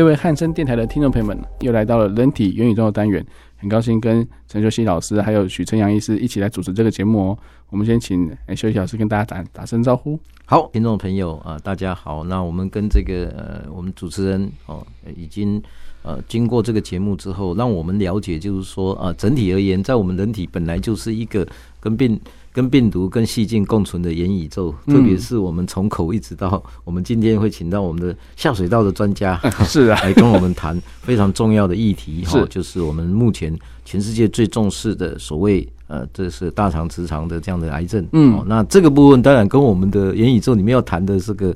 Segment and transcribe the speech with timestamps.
[0.00, 3.22] 各位汉声电台的听众朋友们，又来到了人体元宇宙的单元，
[3.58, 7.38] 很高兴跟陈秀熙老师还有许春阳医师一起来主持这个节目哦。
[7.68, 10.18] 我们先请哎秀熙老师跟大家打打声招呼。
[10.46, 12.24] 好，听众朋友啊，大家好。
[12.24, 14.82] 那我们跟这个呃，我们主持人哦，
[15.14, 15.62] 已经
[16.02, 21.46] 呃经过这个节目之后，让我们了解，就是说啊，整体而言，在我们人体本来就是一个
[21.78, 22.18] 跟病。
[22.52, 38.06] 跟病毒、跟细菌共存的元宇宙，特别是我们从口一直到我们今天会请到我们的下水道的专家， 是啊， 来跟我们谈非常重要的议题哈，就是我们目前全世界最重视的所谓呃，这是大肠直肠的这样的癌症。
[38.12, 41.54] 嗯，那这个部分当然跟我们的元宇宙里面要谈的这个。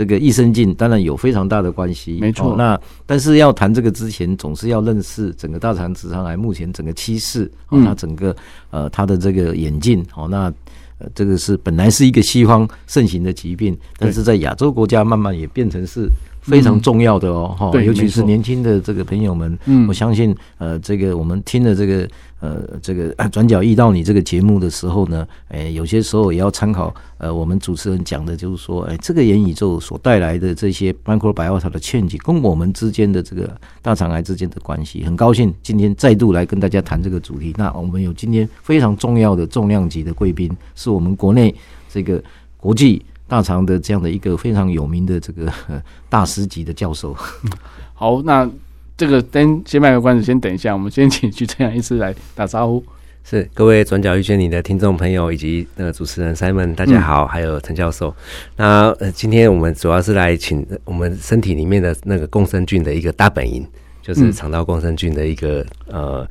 [0.00, 2.54] 这个益生菌当然有非常大的关系，没错。
[2.56, 8.34] 那但是要谈这个之前，总是要认识整个大肠直肠癌目前整个趋势，哦，那整个
[8.70, 10.50] 呃它的这个演进，哦，那
[10.96, 16.08] 呃这个是本来是一个西方盛行的疾病，但是在亚洲国家慢慢也变成是。
[16.40, 22.08] 非常重要的哦，哈，尤其是年轻的这个朋友们，嗯，我相信，呃，这个我们听了这个，
[22.40, 37.54] 呃，这个转角遇到你这个节目的时候呢，哎，有些时候也要参考，呃，我们主持人讲的，就是说，哎，这个元宇宙所带来的这些 microbiota 的陷阱，跟我们之间的这个大肠癌之间的关系，很高兴今天再度来跟大家谈这个主题。
[37.58, 41.54] 那我们有今天非常重要的重量级的贵宾，是我们国内
[41.88, 42.22] 这个
[42.56, 43.02] 国际。
[43.30, 45.48] 大肠的这样的一个非常有名的这个
[46.10, 47.16] 大师级的教授。
[47.94, 48.50] 好，那
[48.96, 52.82] 这个先先卖个关子，先等一下，我们先请许承阳医师来打招呼。
[53.22, 58.12] 是各位转角遇见你的听众朋友以及那个主持人 Simon，大家好，嗯、还有陈教授。
[58.56, 63.64] 那呃，今天我们主要是来请我们身体里面的那个共生菌的一个大本营，
[64.02, 66.28] 就是肠道共生菌的一个、嗯、呃。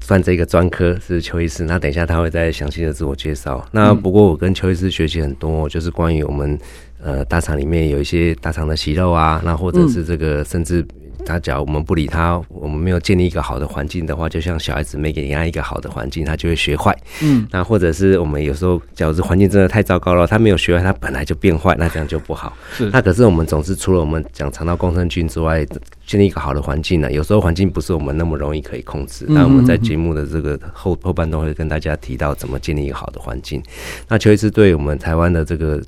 [0.00, 3.64] 算这个专科是邱医师，那等一下他会再详细的自我介绍。
[3.72, 6.58] 那不过我跟邱医师学习很多，就是关于我们
[7.02, 10.86] 呃大肠里面有一些大肠的息肉啊，那或者是这个甚至。
[11.26, 16.96] 他假如我们不理他，我们没有建立一个好的环境的话，就像小孩子没给人家一个好的环境，他就会学坏。
[17.22, 22.56] 嗯，那或者是我们有时候，假如是环境真的太糟糕了，他没有学坏，他本来就变坏，那这样就不好。
[22.72, 25.64] 是，那可是我们总是除了我们讲肠道共生菌之外，
[26.10, 29.26] 建立一个好的环境呢，有时候环境不是我们那么容易可以控制。
[29.28, 33.62] 那我们在节目的这个后后半段会跟大家提到怎么建立一个好的环境。
[34.08, 35.80] 那邱医师对我们台湾的这个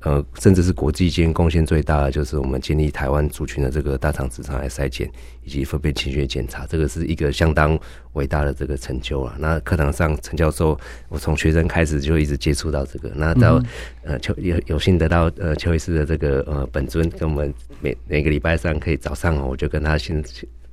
[0.00, 5.08] 呃，甚至是国际间贡献最大的，就是我们建立台湾族群的这个大肠直肠癌筛检
[5.48, 7.78] 以及粪便清血检查，这个是一个相当
[8.12, 9.34] 伟大的这个成就啊。
[9.38, 10.78] 那课堂上，陈教授，
[11.08, 13.58] 我从学生开始就一直接触到这个，那到
[14.04, 20.22] 呃邱有有幸得到呃邱医师的这个呃本尊，跟我们每每个礼拜三可以早上哦我就跟他先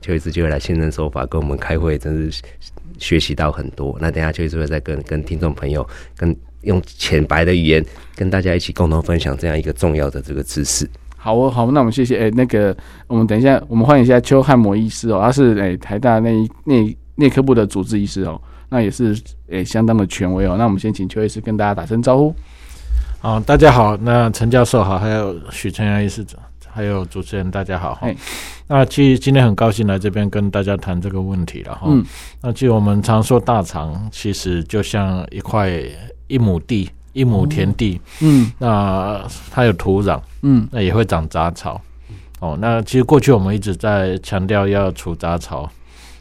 [0.01, 2.41] 邱医师就会来现身说法，跟我们开会，真是
[2.97, 3.97] 学习到很多。
[4.01, 5.87] 那等下邱医师会再跟跟听众朋友，
[6.17, 10.85] 跟用浅白的语言跟大家一起共同分享这样一个重要的这个知识。
[11.25, 12.19] 好哦，好，那我们谢谢。
[12.19, 12.77] 哎、欸，那个，
[13.07, 19.11] 我们等一下，我们欢迎一下邱汉模医师哦，他是哎、欸、台大内内内科部的主治医师哦，那也是
[19.47, 20.53] 哎、欸、相当的权威哦。
[20.55, 22.35] 那我们先请邱医师跟大家打声招呼。
[23.21, 26.39] 好，大家好，那陈教授好，还有许承阳医师长，
[26.69, 28.05] 还有主持人大家好哈。
[28.05, 28.15] 欸、
[28.67, 31.87] 那其实今天很高兴来这边跟大家谈这个问题了哈。
[31.87, 32.05] 嗯。
[32.39, 35.73] 那其实我们常说大肠其实就像一块
[36.27, 36.87] 一亩地。
[37.15, 41.81] 一亩田地，嗯，那它有土壤，嗯，那也会长杂草，
[42.39, 45.67] 哦，那其实过去我们一直在强调要除杂草，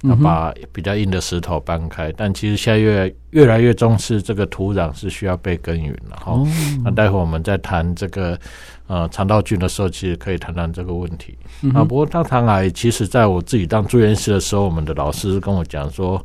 [0.05, 6.33] 要把比较硬的石头搬开，但其实现在越越来越重视这个土壤是需要被耕耘了哈。
[6.33, 6.49] 哦，
[6.83, 8.39] 那待会我们在谈这个
[8.87, 11.37] 呃肠道菌的时候，其实可以谈谈这个问题。
[11.75, 16.25] 啊，不过大肠癌其实在我自己当住院医师的时候，我们的老师跟我讲说。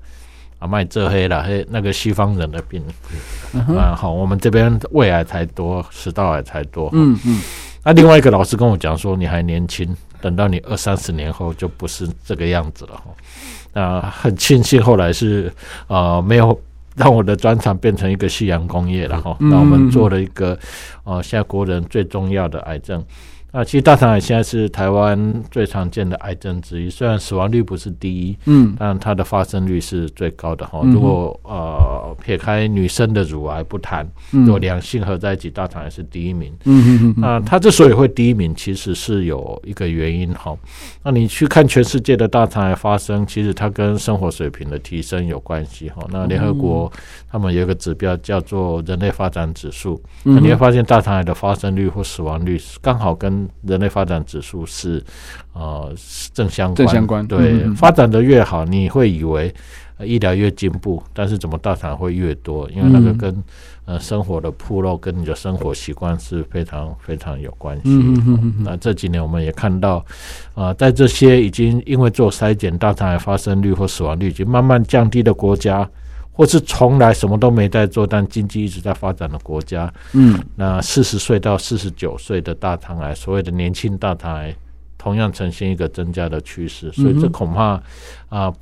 [0.60, 2.84] 啊，卖这黑了，黑那个西方人的病，
[3.54, 3.64] 嗯、
[3.96, 7.40] 好，我们这边胃癌才多，食道癌才多，嗯嗯。
[7.84, 13.04] 那另外一个老师跟我讲说，你还年轻，等到你二三十年后就不是这个样子了哈。
[13.74, 15.52] 那很庆幸后来是
[15.88, 16.60] 呃没有
[16.96, 19.36] 让我的专长变成一个夕阳工业了哈。
[19.40, 20.58] 那我们做了一个
[21.04, 23.04] 呃现在国人最重要的癌症。
[23.52, 30.82] 啊，其实大肠癌现在是台湾最常见的癌症之一，虽然死亡率不是第一，嗯，但它的发生率是最高的哈。
[30.84, 36.54] 如果呃撇开女生的乳癌不谈，如果两性合在一起，大肠癌是第一名。
[36.66, 37.24] 嗯嗯嗯。
[37.24, 40.56] 啊，它之所以会第一名，其实是有一个原因哈。
[41.04, 46.06] 那你去看全世界的大肠癌发生，其实它跟生活水平的提升有关系哈。
[46.12, 46.92] 那联合国
[47.32, 55.04] 他们有一个指标叫做人类发展指数，那你会发现大肠癌的发生率或死亡率刚好跟人类发展指数是
[55.54, 55.94] 呃
[56.34, 57.28] 正相关，正相关。
[57.28, 59.54] 对，嗯、发展的越好，你会以为、
[59.98, 62.70] 呃、医疗越进步，但是怎么大肠会越多？
[62.70, 63.44] 因为那个跟、嗯、
[63.86, 67.90] 呃生活的铺路跟你的生活习惯是非常非常有关系。
[68.64, 69.98] 那这几年我们也看到，
[70.54, 75.90] 啊、呃，在这些已经因为做筛检，大肠癌发生率或死亡率已经慢慢降低的国家。
[76.40, 84.56] 或是从来什么都没在做，但经济一直在发展的国家，嗯，那四十岁到四十九岁的大肠癌，所谓的年轻大肠癌，
[84.98, 87.84] 同样呈现一个增加的趋势，所以这恐怕啊、
[88.30, 88.56] 呃，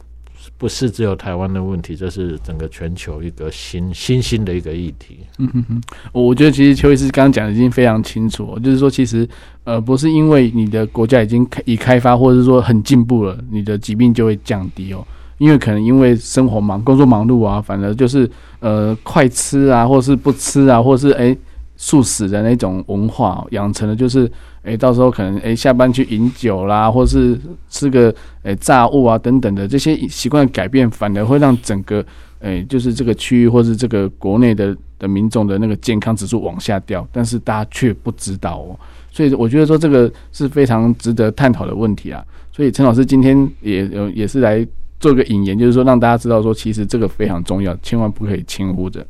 [0.57, 5.19] 不是只有台湾的问题，这是整个全球一个新新兴的一个议题。
[5.37, 5.81] 嗯哼哼，
[6.11, 9.29] 我觉得其实邱医师刚刚讲的已经非常清楚，就是说其实
[9.65, 15.05] 呃，不是因为你的国家已经开已开发，或者是说很进步了，你的疾病就会降低哦。
[15.37, 18.29] 因为可能因为生活忙、工作忙碌啊，反而就是
[18.59, 21.35] 呃快吃啊，或是不吃啊，或是哎
[21.75, 24.29] 素食的那种文化养成了，就是
[24.63, 27.39] 哎到时候可能哎下班去饮酒啦，或是
[27.69, 32.03] 吃个哎炸物啊等等的这些习惯改变，反而会让整个
[32.39, 38.79] 哎就是这个区域或是这个国内的的民众的那个健康指数往下掉，但是大家却不知道哦，
[39.11, 42.25] 所以我觉得说这个是非常值得探讨的问题啊。
[42.51, 44.67] 所以陈老师今天也有也是来。
[44.99, 49.05] 做个引言，就是说让大家知道说，其实这个非常重要，千万不可以轻忽着。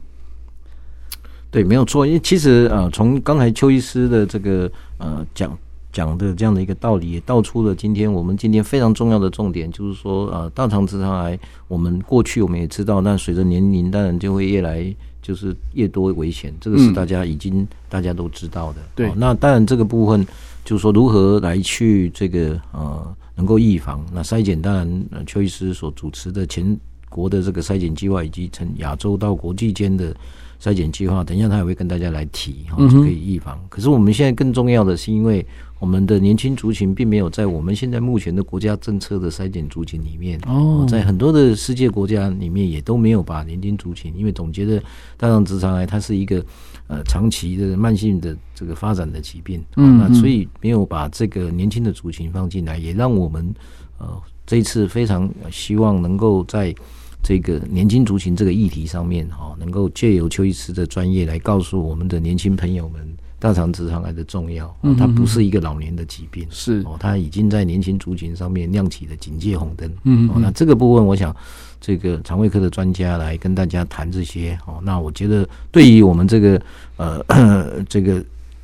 [1.49, 2.05] 对，没有错。
[2.05, 5.57] 因为其实呃，从刚才邱医师的这个呃讲
[5.93, 11.39] 讲的这样的一个道理，也道出了今天我们今天非常重要的重点，就是说呃，大肠直肠癌，
[11.69, 18.79] 我们过去我们也知道，但随着年龄当然就会越来就是越多危险，这个是大家已经大家都知道的。
[18.93, 20.27] 对、那当然这个部分
[20.65, 23.15] 就是说如何来去这个呃。
[23.37, 26.75] 能够预防，那筛检当然，邱医师所主持的全
[27.07, 30.11] 国的这个筛检计划，以及从亚洲到国际间的
[30.59, 33.63] 筛检计划，等一下他也会跟大家来提，哈，就可以预防。
[33.69, 35.45] 可是我们现在更重要的是，因为
[35.79, 44.81] 我们的年轻族群并没有在我们现在目前的国家政策的筛检族群里面，哦，在很多的世界国家里面也都没有把年轻族群，因为总觉得
[45.15, 46.43] 大肠直肠癌它是一个。
[46.87, 53.53] 呃，长期的慢性的这个发展的疾病，嗯，那所以没有把这个年轻的族群放进来，也让我们
[53.97, 56.73] 呃这一次非常希望能够在
[57.21, 63.05] 这个年轻族群这个议题上面哈，能够借由邱医师的专业来告诉我们的年轻朋友们，
[63.39, 71.35] 大肠直肠癌的重要，它不是一个老年的疾病，是哦，它已经在年轻族群上面亮起了警戒红灯，嗯，那这个部分我想。
[71.79, 76.59] 这个肠胃科的专家来跟大家谈这些哦，那我觉得对于我们这个
[76.97, 78.21] 呃 这个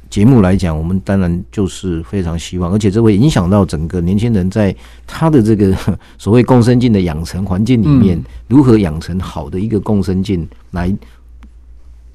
[0.10, 4.76] 节目来讲，我们当然就是非常希望，而且这会影响到整个年轻人在
[5.06, 5.78] 他的这个
[6.18, 10.94] 所谓共生镜的养成环境里面，如何养成好的一个共生镜来。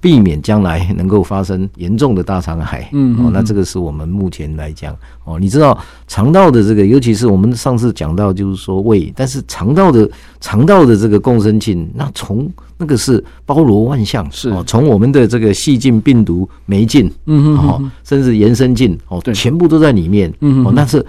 [0.01, 5.77] 避免将来能够发生严重的大肠癌，嗯，哦，那这个是我们目前来讲，哦，你知道
[6.07, 10.09] 肠道的这个，尤其是我们上次讲到，就是说胃，但是肠道的
[10.41, 14.51] 肠道的这个共生性，那从那个是包罗万象，是。
[14.51, 20.65] 哦，从我们的这个细菌、病毒、霉菌，嗯嗯，哦，甚至延伸菌，哦，对，全部都在里面，嗯。
[20.65, 21.05] 哦，那是。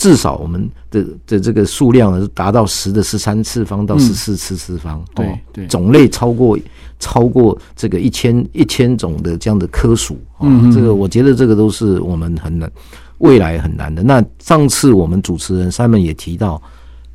[0.00, 6.58] 至少我们的的这个数量是达到十的十三次方到十四次次方，对、嗯、对，种类超过
[6.98, 12.72] 超过这个一千一千种的这样的科属，嗯，这个我觉得这个都是我们很难
[13.18, 14.02] 未来很难的。
[14.02, 16.62] 那上次我们主持人 Simon 也提到，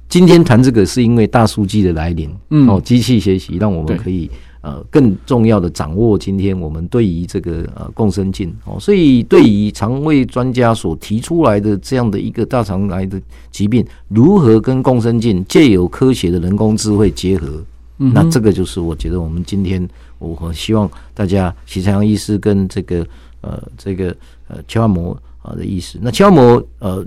[0.08, 4.30] 今天谈这个是因为大数据的来临，嗯，哦，机器学习让我们可以。
[4.65, 8.51] 呃，更重要的掌握，今天我们对于这个呃共生菌。
[8.65, 17.63] 哦，所以对于肠胃专家所提出来的这样的一个大肠癌的疾病，如何跟共生菌借由科学的人工智慧结合，
[18.00, 23.05] 嗯、那这个就是我觉得我们今天我很希望大家许承阳医师跟这个
[23.41, 24.15] 呃这个
[24.48, 27.05] 呃邱按摩啊的意思，那邱按摩呃。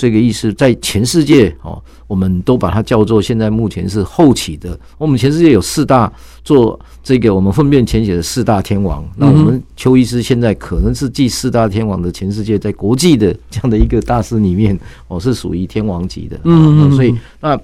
[0.00, 4.80] 这个意思，在全世界哦，我们都把它叫做现在目前是后起的。
[4.96, 6.10] 我们全世界有四大
[6.42, 14.78] 做这个我们粪便潜血的四大天王，那我们邱医师现在可能是继四大天王的全世界在国际的这样的一个大师里面，
[15.08, 16.40] 哦，是属于天王级的。
[16.44, 17.54] 嗯，所以那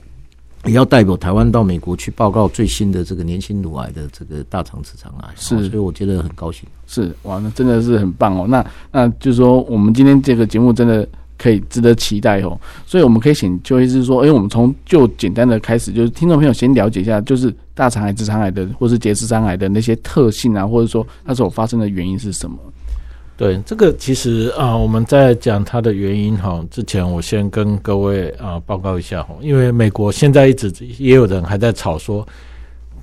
[0.67, 5.31] 也要代表台湾到美国去报告最新的这个年轻乳癌的这个大肠直肠癌。
[5.37, 6.69] 是，所以我觉得很高兴。
[6.87, 8.47] 是哇，那真的是很棒哦。
[8.47, 11.09] 那那就是说，我们今天这个节目真的。
[11.39, 22.57] 可以值得期待哦，所以我们可以请邱医师说，因为我们从就简单的开始，就是听众朋友先了解一下，就是大肠癌、直肠癌的，或是结直肠癌的那些特性啊，或者说它所发生的原因是什么？
[23.37, 32.27] 对，这个其实啊，我们在讲它的原因哈之前，我先跟各位啊报告一下哈，因为美国现在一直也有人还在吵说。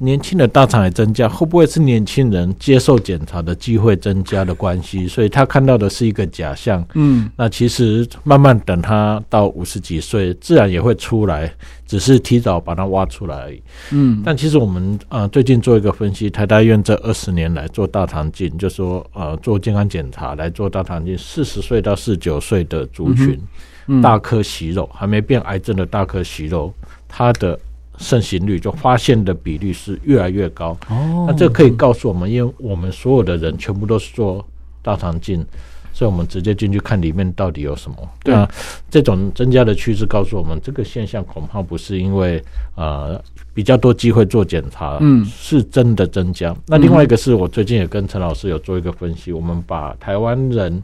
[0.04, 5.08] 年轻的大肠癌增加，会不会是年轻人接受检查的机会增加的关系？
[5.08, 6.86] 所以他看到的是一个假象。
[6.96, 11.50] 嗯，那其实慢慢等他到五十几岁，自然也会出来，
[11.88, 13.64] 只是提早把它挖出来而已。
[13.92, 23.40] 嗯，但其实我们呃最近做一个分析，台大医院这二十年来做大肠镜，就说呃做健康检查来做大肠镜，四十岁到四十九岁的族群，
[23.88, 26.74] 嗯嗯、大颗息肉还没变癌症的大颗息肉，
[27.08, 27.58] 它的。
[28.00, 34.44] 盛行率就发现的比率是越来越高哦，那这可以告诉我们，因为我们所有的人全部都是做
[34.82, 35.46] 大肠镜，
[35.94, 37.98] 所以我们直接进去看里面到底有什么。
[38.24, 38.50] 对啊，
[38.90, 42.44] 这种增加的趋势告诉我们，这个现象恐怕不是因为
[42.76, 43.22] 呃
[43.54, 46.54] 比较多机会做检查，嗯，是真的增加。
[46.66, 50.84] 那另外一个是我最近也跟陈老师有做一个分析，我们把台湾人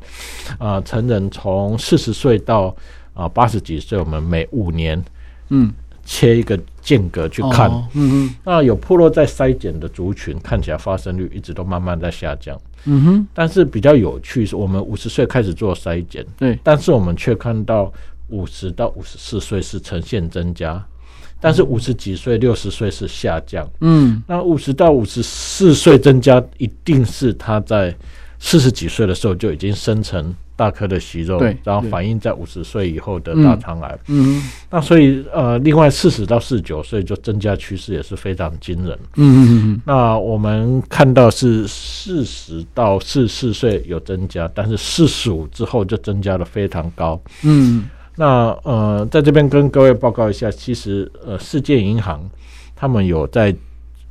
[0.60, 2.74] 啊成人从四十岁到
[3.16, 5.04] 啊八十几岁，我们每五年
[5.50, 5.74] 嗯。
[6.06, 13.28] 切一个间隔去看，哦、嗯哼，那有破落在筛检的族群，看起来发生率一直都慢慢在下降，嗯哼。
[13.32, 17.94] 但是比较有趣是，我们五十岁开始做筛检，对，但是我们却看到
[18.30, 20.84] 五十到五十四岁是呈现增加，
[21.40, 24.24] 但是五十几岁、六十岁是下降，嗯。
[24.26, 27.96] 那五十到五十四岁增加，一定是他在
[28.40, 30.34] 四十几岁的时候就已经生成。
[30.60, 33.98] 大颗的息肉，对，然后反映在五十岁以后的大肠癌。
[34.08, 38.92] 嗯，那所以呃，另外四十到四十九岁就增加趋势也是非常惊人。
[39.16, 39.82] 嗯嗯嗯。
[39.86, 47.18] 那我们看到是四十到四十四岁有增加，但是四十五之后就增加的非常高。
[47.44, 47.86] 嗯，
[48.18, 52.30] 那呃，在这边跟各位报告一下，其实呃，世界银行
[52.76, 53.56] 他们有在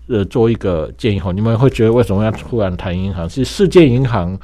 [0.06, 3.28] 呃做一个建议后，你们会觉得为什么要突然谈银行？
[3.28, 4.40] 是世界银行。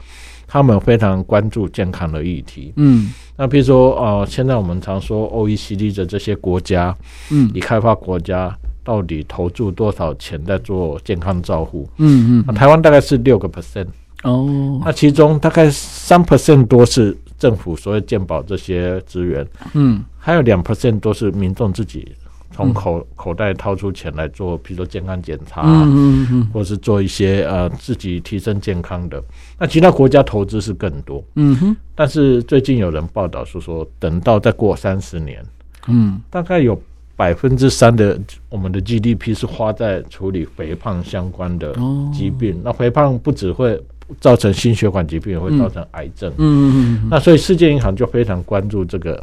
[0.54, 6.96] 他们非常关注健康的议题，嗯，那比如说，呃，现在我们常说 OECD 的这些国家，
[7.32, 11.88] 嗯，已开发国家到底投注多少钱在做健康照护？
[11.98, 13.88] 嗯嗯，那台湾大概是六个 percent，
[14.22, 22.06] 哦，那其中大概三 percent 多是政府所谓健保这些资源，嗯，还有两 percent 多是民众自己。
[22.54, 29.20] 从口口袋掏出钱来做，比如说健康检查，嗯嗯嗯，或者是做一些呃自己提升健康的。
[29.58, 31.76] 那其他国家投资是更多，嗯哼。
[31.96, 35.44] 但是最近有人报道是说，等到再过三十年，
[35.88, 36.80] 嗯，大概有
[37.16, 38.16] 百分之三的
[38.48, 41.74] 我们的 GDP 是花在处理肥胖相关的
[42.12, 42.60] 疾病。
[42.62, 43.82] 那肥胖不只会
[44.20, 46.30] 造成心血管疾病，也会造成癌症。
[46.38, 47.08] 嗯嗯嗯。
[47.10, 49.20] 那所以世界银行就非常关注这个。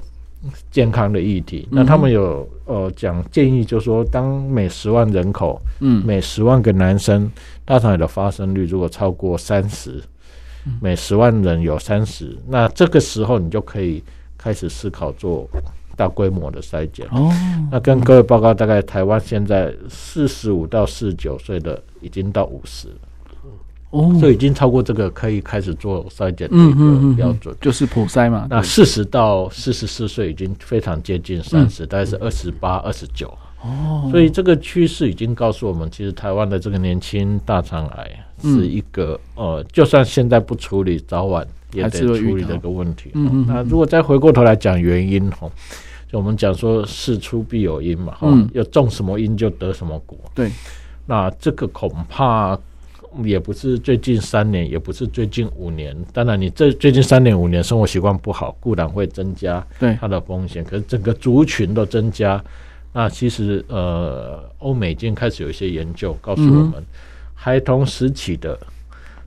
[0.72, 7.30] 健康的议题，那他们有呃讲建议，就是说，当每十万人口，嗯，每十万个男生
[7.64, 10.02] 大肠癌的发生率如果超过三十，
[10.82, 14.04] 每十万人有三十，那这个时候你就可以
[14.38, 15.48] 开始思考做
[15.96, 17.06] 大规模的筛检。
[17.12, 17.32] 哦，
[17.72, 22.88] 那跟各位报告，大概台湾现在四十五到四十九岁的已经到五十。
[23.92, 28.48] 哦，所以已经超过这个可以开始做筛检的一个标准，就是普筛嘛。
[28.50, 33.28] 那四十到四十四岁已经非常接近三十，大概是二十八、二十九。
[33.62, 38.10] 哦，所以这个趋势已经告诉我们，其实台湾的这个年轻大肠癌
[38.42, 43.12] 是一个呃，就算现在不处理，早晚也得处理这个问题。
[43.14, 45.52] 嗯，那如果再回过头来讲原因哈，
[46.10, 50.18] 就我们讲说事出必有因嘛，哈，要种什么因就得什么果。
[50.34, 50.50] 对，
[51.06, 52.58] 那这个恐怕。
[53.24, 55.96] 也不是最近三年，也不是最近五年。
[56.14, 60.64] 当然，你这最近三年五年生活习惯不好，固然会增加对它的风险。
[60.64, 62.42] 可是整个族群都增加，
[62.94, 66.86] 那其实呃，欧美已经开始有一些研究告诉我们，嗯、
[67.34, 68.58] 孩童时期的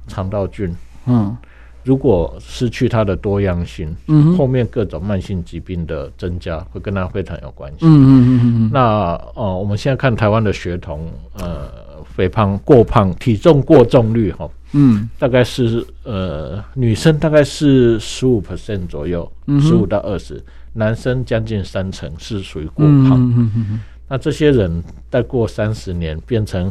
[0.09, 0.75] 肠道菌，
[1.07, 1.37] 嗯，
[1.83, 7.79] 如果失去它的多样性，嗯，后面各种慢性疾病的增加会跟它非常有关系。
[7.83, 8.71] 嗯嗯嗯嗯。
[8.73, 11.84] 那呃，我们现在看台湾的学童，呃。
[12.15, 19.31] 肥胖、过胖、体重过重率，哈，嗯，大概是呃，女生大概是十五 percent 左右，
[19.61, 20.41] 十五到二十，
[20.75, 23.19] 男生将近三成是属于过胖。
[23.19, 26.71] 嗯嗯嗯嗯、那这些人再过三十年变成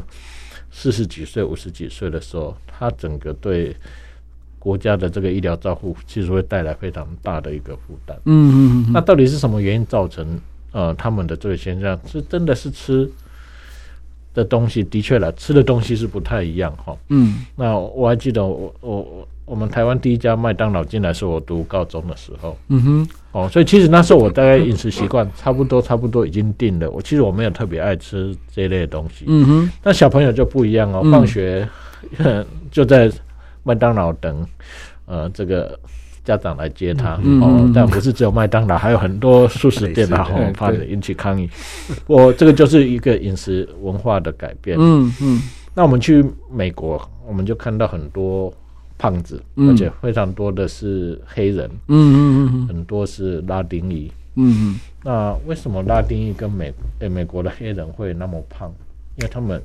[0.72, 3.76] 四十几岁、五十几岁的时候，他整个对
[4.58, 8.18] 国家的这个医疗照护其实会带来非常大的一个负担。
[8.24, 8.94] 嗯嗯嗯。
[8.94, 10.40] 那到底是什么原因造成
[10.72, 12.00] 呃他们的这个现象？
[12.08, 13.12] 是真的是吃
[14.34, 16.96] 的东西的确了，吃的东西是不太一样哈。
[17.10, 17.46] 嗯。
[17.56, 19.28] 那我还记得我我我。
[19.46, 26.90] 我们台湾第一家麦当劳进来是我读高中的时候，嗯哼，哦，所以其实那时候我大概饮食习惯差不多，差不多已经定了。
[26.90, 29.72] 我其实我没有特别爱吃这类的东西，嗯哼。
[29.82, 31.68] 但小朋友就不一样哦，放学
[32.72, 33.12] 就在
[33.64, 34.48] 麦当劳等，
[35.06, 35.78] 呃，这个
[36.24, 41.50] 家长来接他，哦，但不是只有麦当劳，还有很多素食店啊，哦，怕引起抗议。
[42.08, 45.42] 我这个就是一个饮食文化的改变，嗯嗯。
[45.76, 48.54] 那我们去美国，我们就看到很多。
[48.96, 54.80] 胖子，而且非常多的是黑人，嗯嗯嗯，很多是拉丁裔，嗯嗯。
[55.04, 58.72] 那为什么拉丁裔跟美诶美国的黑人会那么胖？
[59.18, 59.62] 因为他们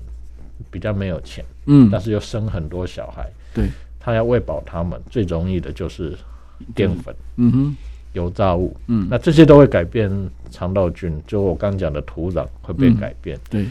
[0.72, 3.68] 比较没有钱，嗯，但是又生很多小孩，对，
[4.00, 6.16] 他要喂饱他们，最容易的就是
[6.74, 7.76] 淀粉，嗯哼，
[8.12, 10.10] 油炸物，嗯，那这些都会改变
[10.50, 13.66] 肠道菌，就我刚讲的土壤会被改变，对。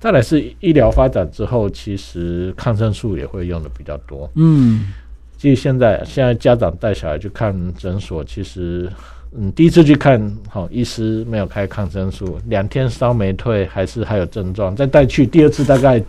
[0.00, 4.92] 再来是医疗发展之后，其实抗生素也会用的比较多，嗯。
[5.38, 8.88] 其实现在，现在家长带小孩去看诊所，其实，
[9.36, 16.00] 嗯，第一次去看，好，医师没有开抗生素，两天烧没退，还是还有症状，再带去第二次，大概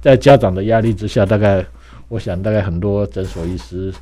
[0.00, 1.64] 在家长的压力之下，大概
[2.08, 3.92] 我想，大概很多诊所医师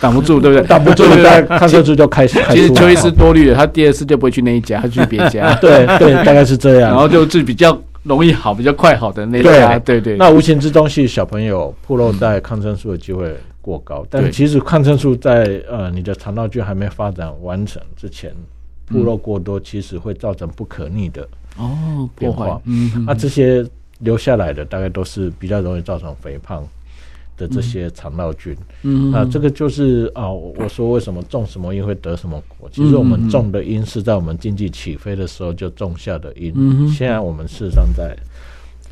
[0.00, 0.66] 挡不住，对不对？
[0.66, 2.38] 挡不住，对对，抗生素就开始。
[2.50, 5.54] 其实邱医师多虑了，他第二次就不会去那一家，他去别家。
[5.56, 9.78] 对对，大概是这样，然后就是比较容易好、比较快好的那家。
[9.78, 18.30] 对对，那无形之中，其实小朋友暴露在抗生素的机会过高，但其实抗生素在呃你的肠道菌还没发展完成之前，
[18.92, 21.26] 暴露过多，其实会造成不可逆的
[21.56, 22.60] 哦变化。
[22.64, 23.66] 嗯，那这些
[24.00, 26.62] 留下来的大概都是比较容易造成肥胖
[27.36, 28.56] 的这些肠道菌。
[28.82, 32.68] 嗯，那这个就是啊，我说为什么种什么因会得什么果？
[32.72, 36.52] 其实我们种的因是在我们经济起飞的时候就种下的因。
[36.54, 38.16] 嗯，现在我们事实上在。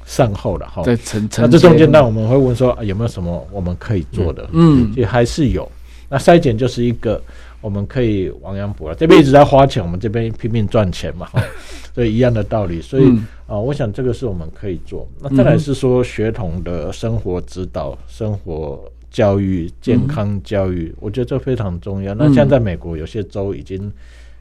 [0.07, 0.95] 善后了哈，在
[1.39, 4.47] 那这中间，那我们会问说、啊、有没有什么我们可以做的？
[4.53, 5.67] 嗯，也还是有。
[6.11, 7.19] 那筛检就是一个
[7.65, 11.27] 我们可以亡羊补牢，这边一直在花钱，我们这边拼命赚钱嘛，
[11.95, 12.83] 所以一样的道理。
[12.83, 13.09] 所以
[13.47, 15.09] 啊、呃，我想这个是我们可以做。
[15.19, 22.13] 那再来是说学童的生活指导、生活教育、健康教育，我觉得这非常重要。
[22.13, 23.91] 那现在在美国有些州已经。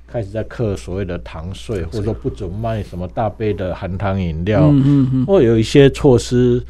[0.05, 4.71] 开始在课所谓的糖税，或者说不准卖什么大杯的含糖饮料，
[5.25, 6.63] 或有一些措施，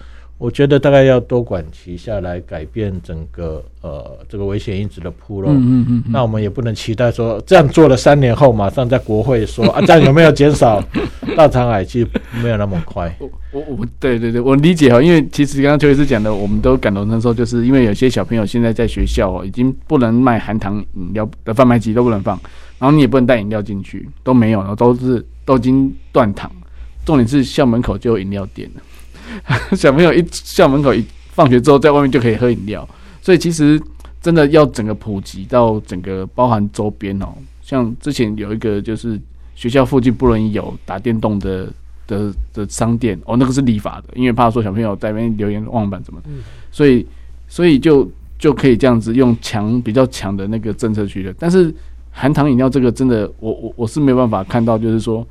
[0.43, 5.47] 我觉得大概要多管齐下来改变整个呃这个危险因子的鋪路。
[5.47, 6.03] 嗯嗯。
[6.09, 10.83] 那我们也不能期待说这样做了三年后马上在国会说 啊，这样有没有减少
[11.37, 11.85] 大肠癌？
[11.85, 12.07] 其实
[12.43, 13.15] 没有那么快。
[13.21, 22.37] 我我我对对对，我理解哈，因为其实刚刚邱医师讲的，我们都感同身受，就是因为有些小朋友现在在学校哦，已经不能卖含糖饮料的贩卖机都不能放。
[22.79, 26.51] 然后你也不能带饮料进去，都没有了，都是都已经断糖。
[27.05, 28.81] 重点是校门口就有饮料店了，
[29.75, 32.87] 小朋友一校门口一放学之后，在外面就可以喝饮料。
[33.21, 33.81] 所以其实
[34.21, 37.27] 真的要整个普及到整个包含周边哦，
[37.61, 39.19] 像之前有一个就是
[39.55, 41.67] 学校附近不容易有打电动的
[42.07, 46.21] 的的商店哦，那个是立法的，因为怕说小朋友在那边留言忘板怎么，
[46.71, 47.05] 所以
[47.47, 51.73] 所以就就可以这样子用强比较强的那个政策去的，但是。
[52.15, 55.27] 含糖饮料这个真的，我我我是没有办法看到，就是说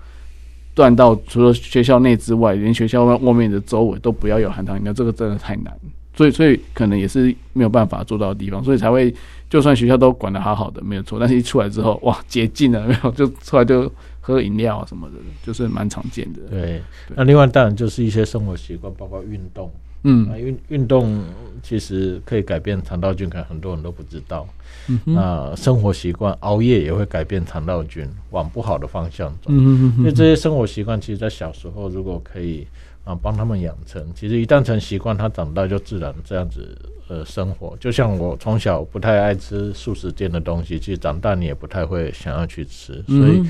[0.75, 5.73] 断到除了学校内之外，连学校外面的周围都不要有含糖饮料，这个真的太难，
[6.17, 9.15] 所以所以可能也是没有办法做到的地方，所以才会
[9.51, 16.41] 就算学校都管得好好的没有错，但是一出来之后，哇，解禁了没有，就出来就喝饮料啊什么的，就是蛮常见的。
[16.49, 16.83] 对，对
[17.17, 19.71] 那另外当然就是一些生活习惯，包括运动。
[20.05, 21.23] 嗯，运运动
[21.63, 24.47] 其实可以改变肠道菌，可能很多人都不知道。
[24.89, 29.47] 嗯哼，那生活习惯，熬夜也会改变肠道菌，往不好的方向走。
[29.49, 32.67] 嗯哼哼哼，因为这些生活习惯，其实在小时候如果可以
[33.05, 36.77] 啊帮他们养成，其实一旦成习惯，他长大就自然这样子。
[37.09, 43.43] 呃，生活就像我从小不太爱吃素食店的东西，其实长大你也不太会想要去吃，所以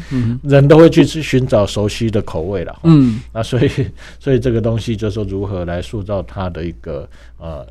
[0.42, 2.80] 人都会去去寻找熟悉的口味了。
[2.82, 3.70] 嗯，那所以
[4.18, 7.64] 所以这个东西就是说如何来塑造他的一个呃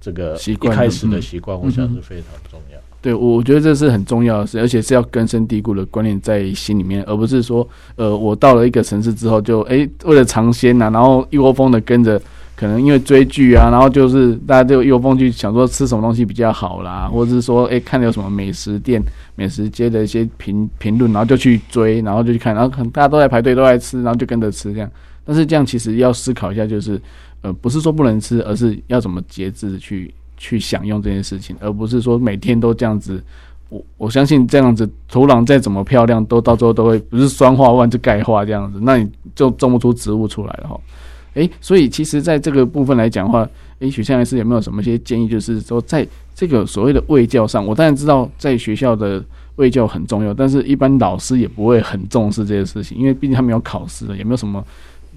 [0.00, 2.78] 这个一开始的习惯，我想是非常重要。
[3.04, 12.18] 对，我觉得这是很重要的事，而且是要根深蒂固的观念在心里面，而不是说呃我到了一个城市之后就哎为了尝鲜呐，然后一窝蜂的跟着。
[12.56, 19.02] 可能因为追剧啊，然后就是大家就一窝蜂去想说吃什么东西比较好啦，或者是说，哎、欸，看有什么美食店、
[19.34, 24.88] 美食街的一些评评论，然后就去追，然后就去看，然后可能大家都在排队，都在吃，然后就跟着吃这样。
[25.24, 26.98] 但是这样其实要思考一下，就是
[27.42, 30.14] 呃，不是说不能吃，而是要怎么节制去
[30.44, 33.22] 去享用这件事情，而不是说每天都这样子。
[33.70, 40.78] 我我相信这样子土壤再怎么漂亮，都到最后都会不是酸化，万就钙化这样子，那你就种不出植物出来了哈。
[41.32, 45.26] 诶、所以其实在这个部分来讲的话，诶、许圣阳医师有没有什么一些建议？
[45.26, 49.24] 就是说，在这个所谓的卫教上，我当然知道在学校的
[49.56, 54.62] 卫教很重要，但是一般老师也不会很重视这些事情，因为毕竟他没有考试了，也没有什么。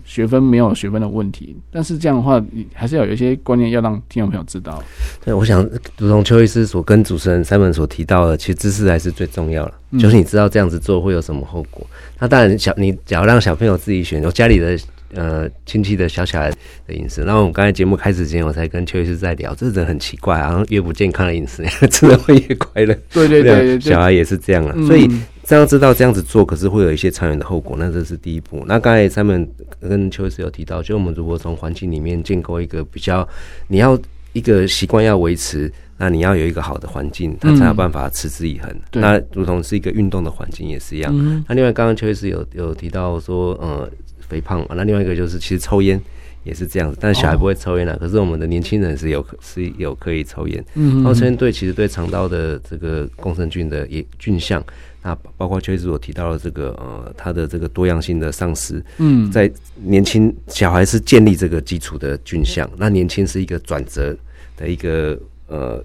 [0.07, 4.81] 学分没有学分的问题，但是这样的话，你还是要有一些观念要让听众朋友知道。
[5.23, 5.61] 对，我想
[5.97, 11.85] 如同邱医师所跟主持人 Simon 所提到的，其实知识还是最重要的，嗯、就是你知道这样子做会有什么后果。
[12.17, 14.79] 那当然小，小你只要让小朋友自己选，我家里的
[15.13, 16.49] 呃亲戚的小小孩
[16.87, 17.23] 的饮食。
[17.23, 22.97] 然后我们刚才节目开始之前，我才跟邱医师在聊，这人很奇怪，好像越不健康的饮食， 吃的会越快乐。
[23.11, 25.09] 对对对，对，对，小孩也是这样啊，所以。
[25.47, 28.65] 嗯这样知道这样子做，可是会有一些长远的后果，那这是第一步。
[28.67, 33.25] 那刚才他们跟邱医师有提到，就我们如果从环境里面建构一个比较，
[33.69, 33.97] 你要
[34.33, 38.69] 一个习惯要维持，那你要有一个好的环境，它才有办法持之以恒。
[38.91, 41.13] 嗯、那如同是一个运动的环境也是一样。
[41.15, 45.97] 嗯、那另外刚刚邱医师有有提到说，呃，肥胖，那另外一个就是其实抽烟
[46.43, 50.61] 也是这样子，但小孩不会抽烟啊，可是我们的年轻人是有是有可以抽烟。
[50.75, 54.61] 嗯，然后抽烟对其实对肠道的这个共生菌的也菌相。
[55.07, 64.13] 那包括邱医师所提到的这个呃，他的这个多样性的丧失，嗯，在年轻小孩是建立这个基础的菌相，那年轻是一个转折
[64.57, 65.17] 的一个
[65.47, 65.81] 呃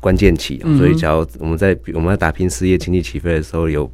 [0.00, 3.88] 关键期，所以，假如我们在我们在打拼事业、经济起飞的时候有。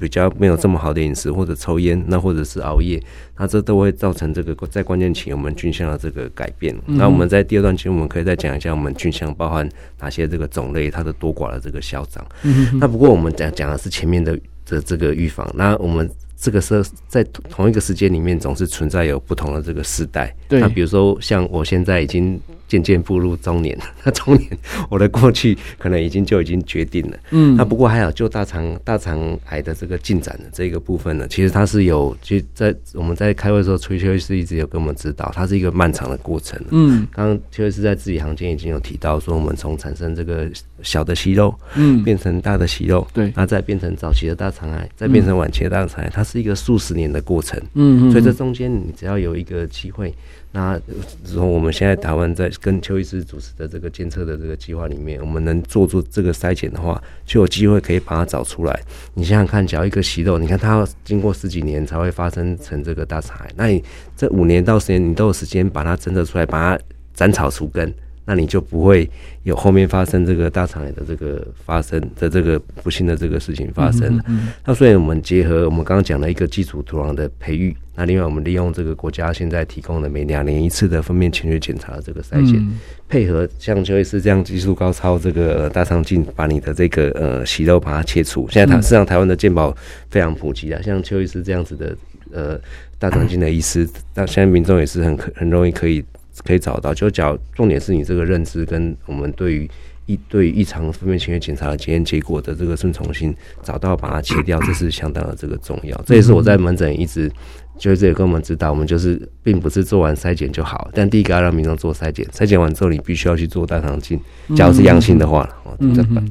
[0.00, 3.00] 比较没有这么好的饮食，或者抽烟，那或者是熬夜，
[3.36, 6.74] 那这都会造成这个在关键期我们菌相的这个改变。
[6.86, 9.68] 嗯、那我们在第二段节目，我们可以再讲一下我们菌相包含
[10.00, 12.26] 哪些这个种类，它的多寡的这个消长。
[12.44, 16.10] 嗯、那不过我们讲讲的是前面的的这个预防，那我们。
[16.42, 20.34] 这个是在同一个时间里面，总是存在有不同的这个时代。
[20.48, 24.48] 对，那比如说像我现在已经渐渐步入中年， 那中年
[24.88, 27.18] 我的过去可能已经就已经决定了。
[27.30, 36.58] 嗯，那不过还有就大肠大肠癌的这个进展的这个部分呢，其实它是有，其实在我们在开会的时候，崔医师一直有跟我们指导，它是一个漫长的过程。
[36.70, 40.48] 嗯，刚刚邱医师在字里行间已经有提到说，我们从产生这个
[40.82, 46.24] 小的息肉，嗯，变成大的息肉，对，那再变成早期的大肠癌，再变成晚期的大肠癌，它。
[46.30, 50.14] 是一个数十年的过程，嗯，所以这中间你只要有一个机会，
[50.52, 50.80] 那
[51.24, 58.82] 从我们现在台湾在跟邱医师主持的这个监测的这个计划里面，我们能做出这个筛检的话，就有机会可以把它找出来。
[59.14, 63.84] 你想想看，只要一个息肉，你看它要经过十几年才会发生成这个大肠癌，那你
[64.16, 66.84] 这五年到十年，你都有时间把它侦测出来，把它
[67.14, 67.94] 斩草除根。
[68.30, 69.10] 那你就不会
[69.42, 74.24] 有后面发生这个大肠癌的这个发生的这个不幸的这个事情发生了。
[74.64, 82.64] 那所以我们结合我们刚刚讲的一个基础土壤的培育，那另外我们利用这个国家现在提供的每两年一次的粪便潜血检查的这个筛检，
[83.08, 88.46] 配合像邱医师这样技术高超这个大肠镜，把你的这个呃息肉把它切除。
[88.48, 89.76] 现在台实际上台湾的健保
[90.08, 91.96] 非常普及啊，像邱医师这样子的
[92.32, 92.60] 呃
[92.96, 96.04] 大肠镜的医师，那现在民众也是很可很容易可以。
[96.44, 99.70] 可以找到，就讲重点是你这个认知跟我们对于
[100.06, 106.00] 异对于异常粪便潜血检查的检验结果的这个顺从性，找到把它切掉，这是相当的这个重要。
[106.04, 107.30] 这也是我在门诊一直
[107.78, 114.20] 就是这也跟我们指导，我们就是并不是做完筛检就好，但第一个要让民众做筛检，筛检完之后你必须要去做大肠镜，
[114.56, 115.48] 假如是阳性的话，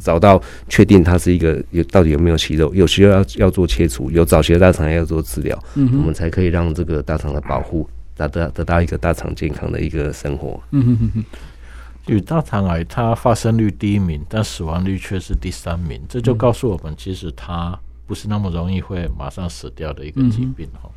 [0.01, 7.87] 找到确定它是一个有到底有没有息肉，有息肉要要做切除，有早期的大肠癌要做治疗，我们才可以让这个大肠的保护。
[8.27, 10.61] 得得得到一个大肠健康的一个生活。
[10.71, 11.25] 嗯哼哼哼，
[12.07, 20.81] 与大肠癌它发生率第一名，但死亡率却是第三名，这就告诉我们，其实它不是那么容易会马上死掉的一个疾病哈。
[20.83, 20.91] 嗯、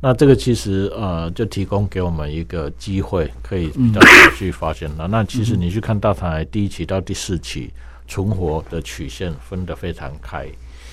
[0.00, 5.08] 那这个其实呃，就提供给我们一个机会，可以比较早去发现了。
[5.08, 7.72] 嗯、那其实你去看大肠癌第一期到第四期
[8.06, 10.46] 存活的曲线分得非常开。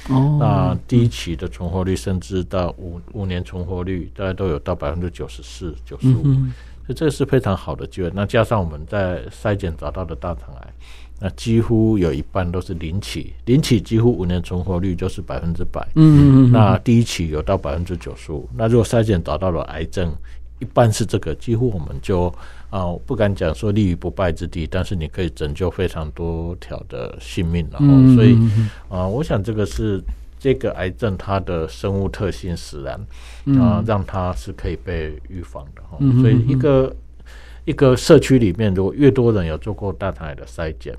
[0.10, 8.12] 哦，那第一期的存活率甚至到五五年存活率，大概都有到百分之九十四、九十五，所以这是非常好的机会。
[8.14, 10.74] 那加上我们在筛检找到的大肠癌，
[11.20, 15.88] 那几乎有一半都是零期，零期几乎五年存活率就是百分之百。
[15.96, 20.12] 嗯嗯，那第一期有到百分之九十五，那如果筛检找到了癌症，
[20.60, 22.34] 一半是这个，几乎我们就。
[22.72, 28.36] 啊，我不敢讲说立于不败之地，但是你可以拯救非常多条的性命，然后，嗯、所以
[28.90, 30.02] 啊，我想这个是
[30.40, 33.00] 这个癌症它的生物特性使然
[33.60, 35.98] 啊，让它是可以被预防的哈。
[36.00, 36.96] 嗯、所以一个
[37.66, 40.96] 一个社区里面，如果越多人有做过大肠癌的筛检，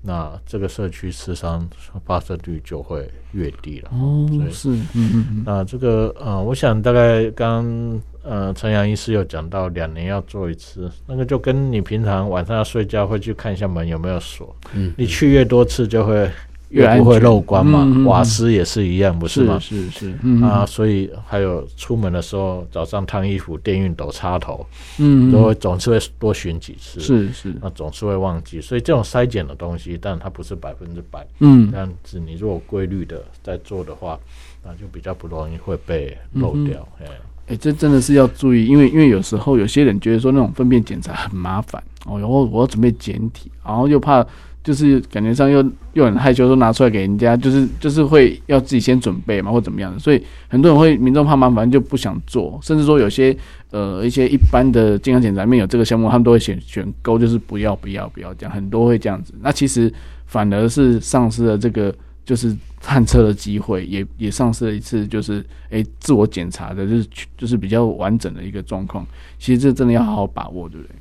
[0.00, 1.68] 那这个社区刺伤
[2.04, 3.90] 发生率就会越低了。
[3.92, 5.42] 哦，是，嗯嗯嗯。
[5.44, 16.30] 那这个呃，我想大概刚呃陈阳医师有讲到两年要做一次，那个就跟你平常晚上要睡觉会去看一下门有没有锁，嗯，你去越多次就会。
[16.70, 19.58] 越不会漏光嘛，嗯嗯嗯，瓦斯也是一样，不是吗？
[19.58, 24.66] 是是啊，所以还有出门的时候，早上烫衣服，电熨斗插头，
[24.98, 34.18] 嗯，嗯，都会总是会多巡几次，是是，那总是会忘记，所以这种筛检的东西，但它不是百分之百，嗯，但是你如果规律的在做的话，
[34.62, 37.14] 那就比较不容易会被漏掉，哎、嗯，哎、
[37.46, 44.26] 欸，这真的是要注意，因为因为有时候有些人觉得说那种粪便检查很麻烦哦，然后我要准备检体，然后又怕。
[44.68, 53.34] 就是感觉上又又很害羞，说拿出来给人家，就是就是会要自己先准备嘛，或怎么样的，所以很多人会民众怕麻烦就不想做，甚至说有些
[53.70, 59.32] 呃一些一般的健康检查里面有这个项目，他们都会选选勾，就是不要不要不要这样，很多会这样子。
[59.40, 59.90] 那其实
[60.26, 61.94] 反而是丧失了这个
[62.26, 65.36] 就是探测的机会，也也丧失了一次就是
[65.70, 67.06] 诶、欸、自我检查的，就是
[67.38, 69.06] 就是比较完整的一个状况。
[69.38, 70.94] 其实这真的要好好把握，对不对？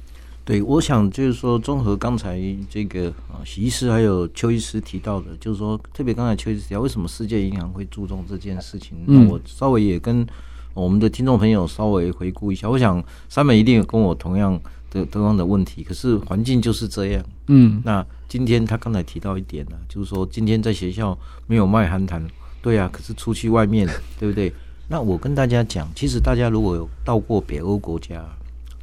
[0.47, 8.97] 对，我想就是说，综合刚才这个啊，许医师还有邱医师提到的，就是说，特别刚才邱医师提到，为什么世界银行会注重这件事情？
[9.07, 10.25] 嗯、那我稍微也跟
[10.73, 12.69] 我们的听众朋友稍微回顾一下。
[12.69, 14.57] 我想三美一定有跟我同样
[14.89, 17.21] 的同样的问题，可是环境就是这样。
[17.47, 22.21] 嗯，那今天他刚才提到一点呢，就是说今天在学校没有卖寒痰，
[22.61, 23.85] 对啊，可是出去外面，
[24.17, 24.53] 对不对？
[24.87, 28.23] 那我跟大家讲，其实大家如果有到过北欧国家。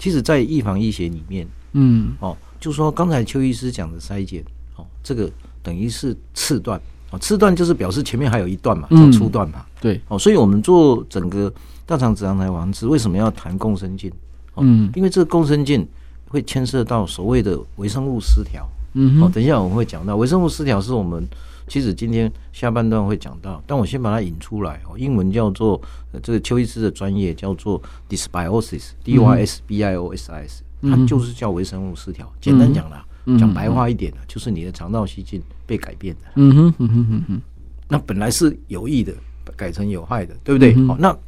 [0.04, 4.44] 其实，在预防医学里面，嗯，哦，就说刚才邱医师讲的筛检，
[4.76, 5.30] 哦，这个
[5.62, 6.78] 等于是次段，
[7.10, 11.50] 哦，次段就是表示前面还有一段嘛，叫初段嘛，嗯、对，哦，所以我们做整个
[11.86, 14.12] 大肠直肠癌防治，为什么要谈共生菌？
[14.52, 15.88] 哦、嗯，因为这个共生菌
[16.28, 21.26] 会牵涉到所谓的微生物失调，嗯，哦，等一下我们会讲到微生物失调是我们。
[21.74, 24.96] 其实今天下半段会讲到，但我先把它引出来哦。
[24.96, 25.82] 英文叫做
[26.22, 32.32] 这个邱医师的专业叫做 dysbiosis，d y s b i o s i s，它就是叫微生物失调。
[32.40, 33.04] 简单讲啦，
[33.40, 36.30] 讲白话一点呢，就是你的肠道细菌被改变了。
[36.36, 37.40] 嗯哼嗯哼嗯哼，
[37.88, 39.12] 那本来是有益的，
[39.56, 40.76] 改成有害的，对不对？
[40.86, 41.18] 好，那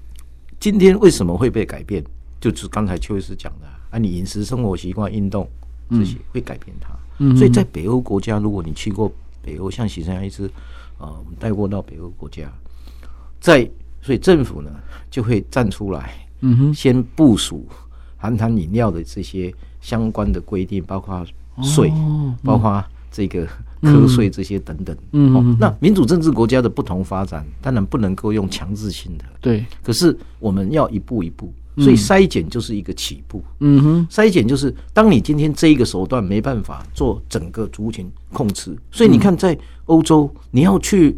[0.60, 2.04] 今天为什么会被改变？
[2.40, 5.48] 就是刚才邱医师讲的啊，你饮食、生活习惯、运动
[5.90, 6.90] 这些会改变它。
[7.34, 9.12] 所以在北欧国家，如果你去过。
[9.46, 10.44] 北欧像许成阳医师，
[10.98, 12.52] 啊，我们带过到北欧国家，
[13.38, 13.70] 在
[14.02, 14.70] 所以政府呢
[15.08, 17.64] 就会站出来，嗯哼，先部署
[18.16, 21.24] 含糖饮料的这些相关的规定，包括
[21.62, 21.92] 税，
[22.42, 23.46] 包括这个
[23.82, 31.52] 课税这些等等，嗯，那民主政治国家的不同发展，当然不能够用强制性的，对，可是我们要一步一步。
[31.78, 41.16] 所以筛检就是一个起步，嗯哼，筛检就是当你今天这一个手段没办法做整个族群控制，所以你看在欧洲，你要去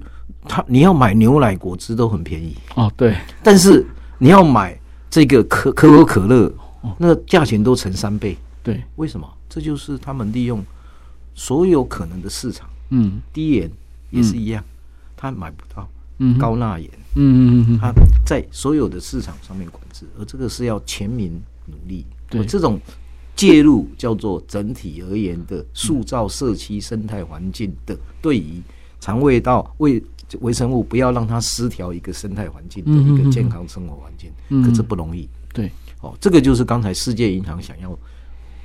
[0.49, 3.87] 他你要买牛奶果汁都很便宜哦，对，但是
[4.19, 6.53] 你要买这个可可口可乐，
[6.99, 9.29] 那价钱都成三倍，对，为什么？
[9.49, 10.65] 这就是他们利用
[11.35, 13.71] 所有可能的市场，嗯，低盐
[14.11, 14.63] 也是一样，
[15.17, 16.91] 他买不到，嗯，高钠盐。
[17.15, 17.93] 嗯嗯嗯，他
[18.25, 21.33] 在所有的市场上面管制，而这个是要全民
[21.67, 22.05] 努力。
[22.31, 22.79] 对，这种
[23.35, 28.63] 介入叫做整体而言的塑造社区生态环境的，对于
[29.01, 30.01] 肠胃道微
[30.41, 34.31] 微生物不要让它失调一个生态环境的一个健康生活环境，
[34.63, 35.29] 可是不容易。
[35.53, 37.99] 对，哦，这个就是刚才世界银行想要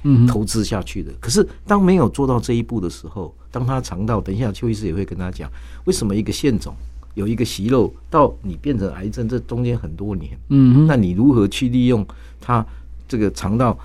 [0.04, 1.12] 嗯投资下去的。
[1.20, 5.50] 可是当没有做到这一步的时候，当他尝到，等一下邱医师也会跟他讲，
[5.86, 6.76] 为什么一个县总。
[7.14, 12.06] 有一个息肉到你变成癌症，这中间很多年，嗯，那你如何去利用
[12.42, 12.66] 它
[13.08, 13.78] 这个肠道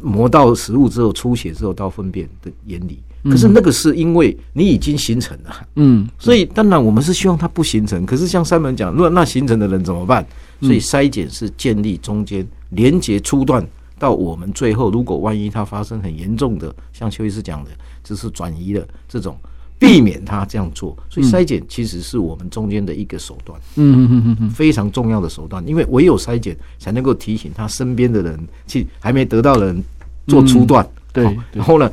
[0.00, 2.98] 磨到食物之后出血之后到粪便的原理？
[3.24, 8.06] 可是那个是因为你已经形成了，嗯，所以当然我们是希望它不形成。
[8.06, 10.26] 可是像三门讲，如果那形成的人怎么办？
[10.62, 13.66] 所以筛检是建立中间连接初段
[13.98, 17.70] 到我们最后，如果万一它发生很严重的，像邱医师讲的，
[18.02, 19.36] 就是转移了这种。
[19.80, 29.82] 避免他这样做，所以筛检其实是我们中间的一个手段，嗯嗯嗯嗯，非常重要的手段，因为唯有筛检才能够提醒他身边的人，去还没得到的人
[30.26, 31.90] 做初段，对，然后呢，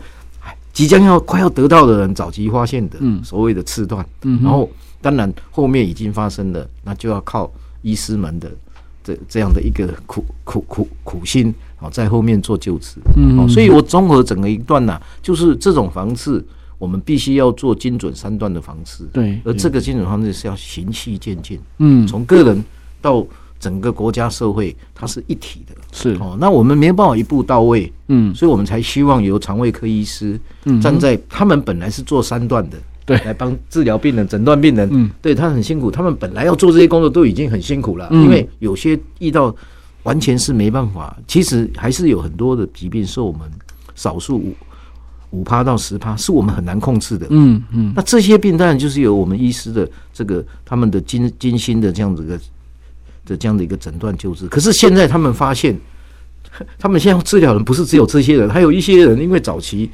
[0.73, 4.69] 即将要快要得到的人早期发现的，所谓的次段，嗯，然后
[5.02, 7.50] 当然后面已经发生了，那就要靠
[7.84, 8.52] 医师们的
[9.02, 16.45] 这这样的一个苦苦苦苦心，好在后面做救治，嗯，所以我综合整个一段呢，就是这种防治。
[16.77, 22.63] 我们必须要做精准三段的防治，对，而这个精准方式是要循序渐进，嗯，从个人
[23.01, 23.25] 到
[23.59, 26.11] 整个国家社会它是一体的，是。
[26.19, 26.37] 哦。
[26.39, 30.39] 那我们没有办法一步到位，嗯，所以我们才希望由肠胃科医师
[30.81, 39.55] 站在他们本来是做三段的，对，来帮治疗病人、诊断病人，嗯，对他很辛苦，他们本来要做这些工作都已经很辛苦了，因为有些遇到
[40.03, 43.41] 完全是没办法，其实还是有很多的疾病是我们
[43.95, 44.53] 少数
[45.31, 52.39] 五五趴到十趴是我们很难控制的，嗯嗯，那这些病当然就是由我们医师的这个他们的精精心的这样子的。
[53.27, 55.77] 的这样的一个诊断救治，可是现在他们发现，
[56.79, 59.91] 他们现在治疗的不是只有这些人，还有一些人因为早期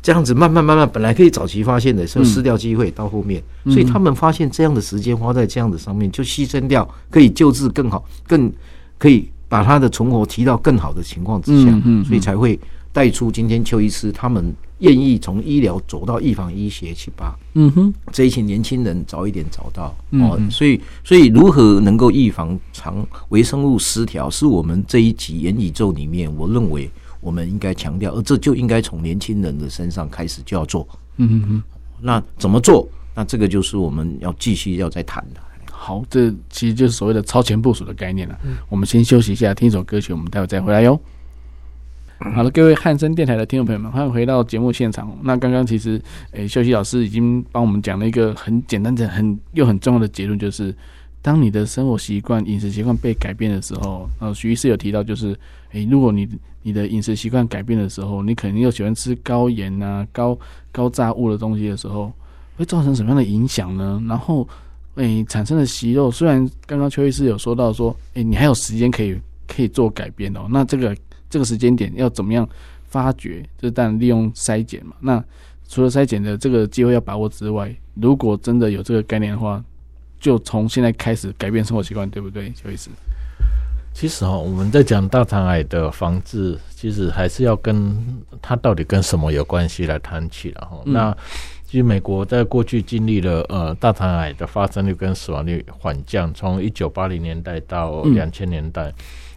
[0.00, 8.48] 这样子慢慢慢慢，本来可以早期发现的，就失掉机会到后面，所以他们发现这样的时间花在这样的上面，就牺牲掉可以救治更好，更
[8.96, 11.72] 可以把他的存活提到更好的情况之下，
[12.06, 12.56] 所以才会
[12.92, 14.54] 带出今天邱医师他们。
[14.78, 26.88] 愿意从医疗走到预防医学去吧，嗯哼，这一群年轻人早一点找到嗯哦，所以所以如何能够预防肠微生物失调，是我们这一集元宇宙里面，我认为
[27.20, 30.86] 我们应该强调，而这就应该从年轻人的身上开始就要做，
[31.16, 31.62] 嗯哼哼，
[32.00, 32.88] 那怎么做？
[33.14, 35.40] 那这个就是我们要继续要再谈的。
[35.72, 38.38] 好，这其实就是所谓的超前部署的概念了。
[38.44, 41.00] 嗯我们先休息一下，听一首歌曲，我们待会再回来哟。
[42.20, 45.16] 好了，各位汉声电台的听众朋友们，欢迎回到节目现场。
[45.22, 46.02] 那刚刚其实，
[46.32, 50.74] 诶，秀熙老师已经帮我们讲了一个很简单的、很又很重要的结论，就是
[51.22, 55.38] 当你的生活习惯、饮食习惯被改变的时候，呃，徐医师有提到，就是，
[55.70, 56.28] 诶，如果你
[56.62, 60.36] 你的饮食习惯改变的时候，你可能又喜欢吃高盐啊、高
[60.72, 62.12] 高炸物的东西的时候，
[62.56, 64.02] 会造成什么样的影响呢？
[64.08, 64.46] 然后，
[64.96, 70.96] 诶，产生的息肉，虽然刚刚邱医师有说到说，诶，你还有时间可以可以做改变哦，那这个。
[71.30, 72.48] 这个时间点要怎么样
[72.88, 73.42] 发掘？
[73.58, 74.94] 就是当然利用筛检嘛。
[75.00, 75.22] 那
[75.68, 79.62] 除了筛检的这个机会要把握之外，如果真的有这个概念的话，
[80.18, 82.50] 就从现在开始改变生活习惯，对不对？
[82.52, 82.88] 邱医师，
[83.92, 87.94] 其实哦，我们在讲大肠癌的防治，其实还是要跟
[88.40, 90.80] 它到底跟什么有关系来谈起了哈。
[90.86, 91.14] 那
[91.66, 98.90] 其实美国在过去经历了呃大肠癌的发生率跟死亡率缓降，从一九八零年代到两千年代。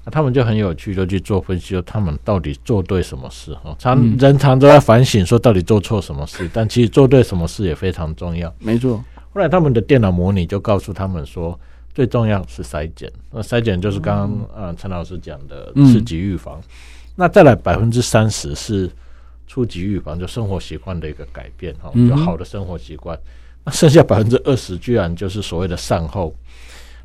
[0.04, 3.54] 那、啊、他们就很有趣，就去做分析，说他们到底做对什么事？
[3.64, 6.50] 哈，常人常都在反省，说到底做错什么事？
[6.52, 8.52] 但其实做对什么事也非常重要。
[8.58, 9.04] 没错。
[9.32, 11.58] 后来他们的电脑模拟就告诉他们说，
[11.94, 13.12] 最重要是筛检。
[13.30, 16.60] 那筛检就是刚刚呃陈老师讲的次级预防。
[17.16, 18.90] 那再来百分之三十是
[19.46, 23.16] 初级预防，就生活习惯的一个改变，哈，就好的生活习惯。
[23.64, 26.34] 那剩下百分之二十居然就是所谓的善后。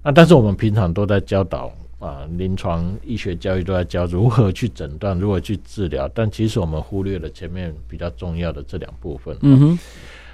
[0.02, 1.70] 那但是我们平常都在教导。
[1.98, 9.34] 啊，临床医学教育都在教如何去诊断，如何去治疗，但其实我们忽略了前面比较重要的这两部分。
[9.40, 9.78] 嗯哼，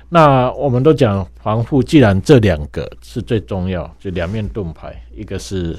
[0.08, 5.76] 那我们都讲防护，既然这两个是最重要，就两面盾牌，一个是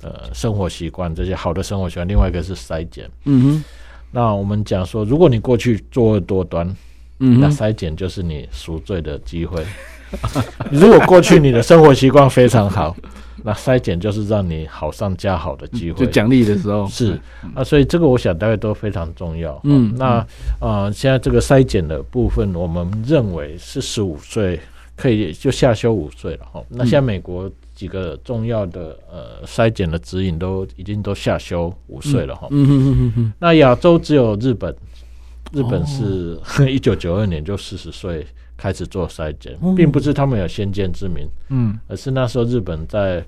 [0.00, 3.10] 呃生活习惯，这些好的生活习惯，另外一个是筛检。
[3.24, 3.64] 嗯哼，
[4.10, 6.66] 那我们讲说，如果你过去作恶多端，
[7.18, 9.62] 嗯，那筛检就是你赎罪的机会。
[10.70, 12.96] 如果过去你的生活习惯非常好。
[13.44, 17.18] 那筛检就是让你好上加好的机会，就奖励的时候是
[17.56, 19.60] 啊，所以这个我想大概都非常重要。
[19.64, 20.24] 嗯，那
[20.60, 24.60] 呃，现在这个筛检的部分，我们认为是十五岁
[24.94, 26.62] 可以就下修五岁了哈。
[26.68, 32.46] 那现在美国几个重要的呃筛检的指引都已经都下修五岁了哈。
[32.52, 33.32] 嗯嗯嗯嗯。
[33.40, 34.72] 那亚洲只有日本，
[35.52, 36.38] 日本是
[36.70, 38.24] 一九九二年就四十岁。
[38.62, 43.20] 开始做筛检，并不是他们有先见之明，嗯，而是那时候日本在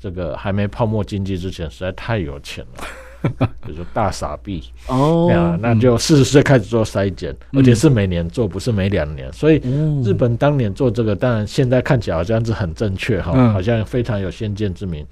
[0.00, 4.64] 这个还没泡沫经济之前，实在太有钱了， 就是大傻逼。
[4.86, 9.60] 哦，那就四十岁开始做筛检，而且是每年做，不是每两年，所以
[10.02, 15.06] 日本当年做这个，当然现在看起来好像是很正确哈，好像非常有先见之明。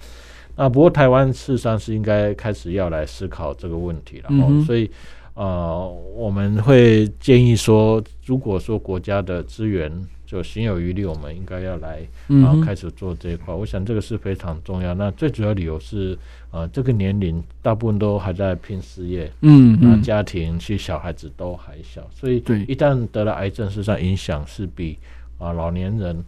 [0.56, 4.90] 那，不过台湾事实上是应该开始要来思考这个问题了，哈，所以。
[5.38, 9.88] 呃，我们会建议说，如果说国家的资源
[10.26, 12.00] 就心有余力，我们应该要来
[12.44, 13.54] 啊开始做这一块。
[13.54, 14.92] 我想这个是非常重要。
[14.94, 16.18] 那最主要理由是，
[16.50, 24.98] 呃，这个年龄大部分都还在拼事业，嗯，那家庭其实小孩子都还小，所以对一旦得了癌症，实际上影响是比
[25.38, 26.24] 啊老年人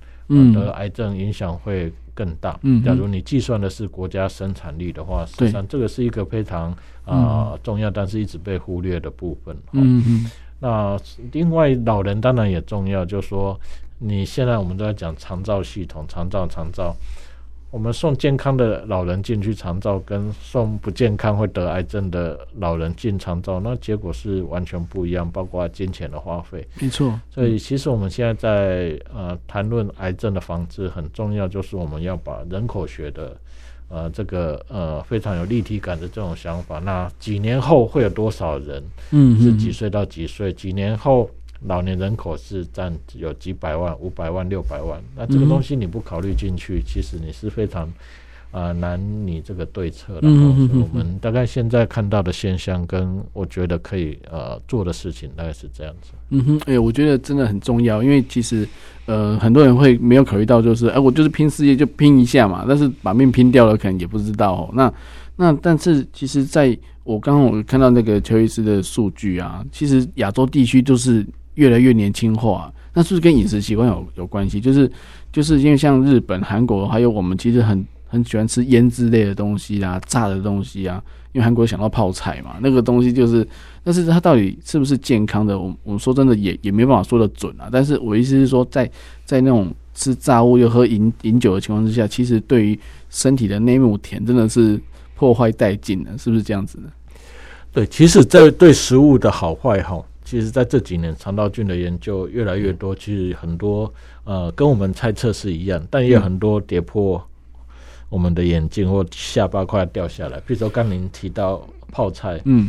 [0.55, 2.57] 得了癌症影响会更大。
[2.63, 6.73] 嗯，假如你计算的是国家生产力的话，实际上这个是一个非常。
[7.05, 9.57] 啊、呃，重要但是一直被忽略的部分。
[9.73, 10.31] 嗯嗯。
[10.59, 10.99] 那
[11.33, 13.59] 另外，老人当然也重要，就是说，
[13.99, 16.95] 你现在我们都在讲长照系统，长照长照。
[17.71, 26.67] 我们送健康的老人进去长照，跟送不健康会得癌症的老人进长照，那结果是完全不一样，包括金钱的花费。
[26.81, 33.37] 没错，所以其实我们现在在呃谈论癌症的防治，很重要就是我们要把人口学的
[33.91, 38.83] 呃这个呃非常有立体感的这种想法，那几年后会有多少人？
[39.11, 40.51] 嗯，是几岁到几岁？
[40.53, 41.29] 几年后？
[41.67, 47.87] 老年人口是占有几百万、五百万、六百万，那这个东西你不考虑进去，嗯、其实你是非常
[48.51, 50.21] 啊、呃、男女这个对策的。
[50.23, 56.13] 嗯，所以我们大概现在看到的现象，跟我觉得可以呃做的事情，大概是这样子。
[56.31, 58.69] 嗯哼，哎、欸，我觉得真的很重要，因为其实
[59.07, 64.71] 呃很多人会没有考虑到，就是哎、欸，我就是拼事业就拼一下嘛，但是把命拼掉了，可能也不知道哦。
[64.73, 64.93] 那
[65.37, 71.27] 那但是其实在我刚刚我看到那个邱医师的数据啊，其实亚洲地区就是。
[71.55, 74.59] 越来越年轻化，那是不是跟饮食习惯有有关系？
[74.59, 74.91] 就是
[75.31, 81.03] 就是因为像日本、韩国，还有我们其实很很喜欢吃腌制类的东西啊，炸的东西啊。
[81.33, 83.47] 因为韩国想到泡菜嘛，那个东西就是，
[83.85, 85.57] 但是它到底是不是健康的？
[85.57, 87.69] 我我们说真的也也没办法说的准啊。
[87.71, 88.93] 但是我意思是说在，在
[89.25, 92.77] 在那种吃炸物又喝饮饮酒的情况之下，其实对于
[93.11, 94.81] 身体的内幕甜真的是
[95.15, 96.91] 破坏殆尽了，是不是这样子呢？
[97.73, 100.05] 对，其实这对食物的好坏哈。
[100.25, 103.93] 其实，在这几年肠道菌的研究越来越多，其实很多
[104.25, 107.21] 呃，跟我们猜测是一样，但也有很多跌破
[108.11, 110.39] 我们的眼睛或下巴快要掉下来。
[110.41, 112.69] 比如说，刚您提到泡菜，嗯，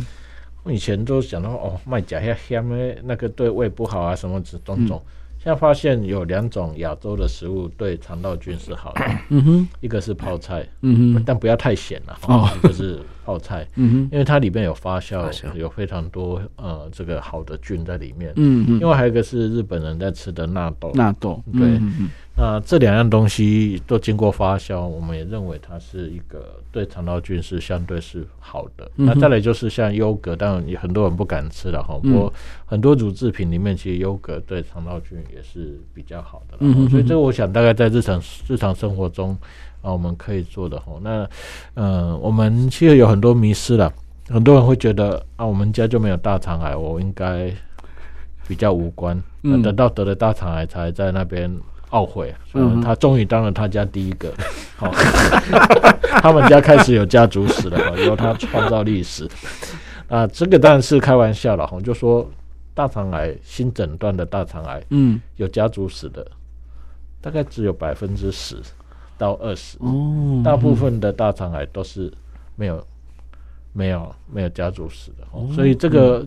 [0.64, 5.02] 我以前都想到哦，卖假香香的，那个对胃不好啊，什么种种。
[5.06, 5.12] 嗯
[5.44, 13.00] 现在发现有两种亚洲的食物对肠道菌是好的，嗯哼，一个是泡菜，嗯哼，但不要太咸了，哦，就是
[13.32, 21.80] 泡菜，嗯哼，因为它里面有发酵，有非常多呃这个好的菌在里面，嗯嗯，另外还有一个是日本人在吃的纳豆，纳豆，对，
[22.36, 28.90] 那这两样东西都经过发酵，我们也认为它是一个对肠道菌是相对是好的。
[28.96, 32.34] 那再来就是像优格，当然也很多人不敢吃了哈，不过
[32.66, 39.38] 很多乳制品里面其实优格对肠道菌也是比较好的，嗯，所以这个我想大概在日常日常生活中
[39.82, 40.94] 啊，我们可以做的哈。
[41.02, 41.30] 那
[41.76, 43.92] 嗯，我们其实有很多迷失了，
[44.30, 47.52] 很多人会觉得啊，我们家就没有大肠癌，我应该
[48.48, 49.22] 比较无关。
[49.44, 51.52] 嗯等到得了大肠癌才在那边
[51.90, 54.32] 懊悔，嗯，他终于当了他家第一个，
[54.78, 54.92] 好，
[56.22, 59.28] 他们家开始有家族史了，由他创造历史。
[60.08, 62.30] 啊，这个当然是开玩笑了，哈，就说。
[62.74, 66.26] 大肠癌新诊断的大肠癌，嗯，有家族史的，
[67.20, 68.56] 大概只有百分之十
[69.22, 72.12] 到二十，哦，大部分的大肠癌都是
[72.56, 72.84] 没有、
[73.72, 76.26] 没有、没有家族史的，哦，所以这个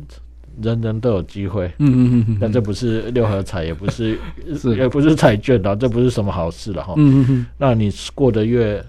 [0.63, 4.17] 人人都有机会，嗯嗯嗯，但这不是六合彩，也不是，
[4.57, 4.77] 是。
[4.77, 8.81] 也不是彩券的，这不是什么好事了哈，嗯嗯，那你过得越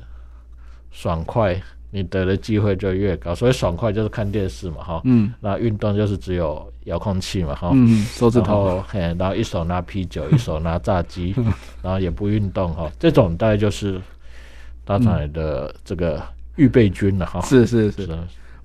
[0.92, 1.60] 爽快。
[1.96, 11.34] 你得的机会就越高，所以爽快就是看电视嘛，哈，嗯，那运动就是只有遥控器嘛，哈，嗯，手指头，嘿，然后一手拿啤酒，一手拿炸鸡，
[11.82, 14.02] 然后也不运动，哈，这种大概就是
[14.84, 16.22] 大肠癌的这个
[16.58, 18.10] 预备军了，哈，是是是，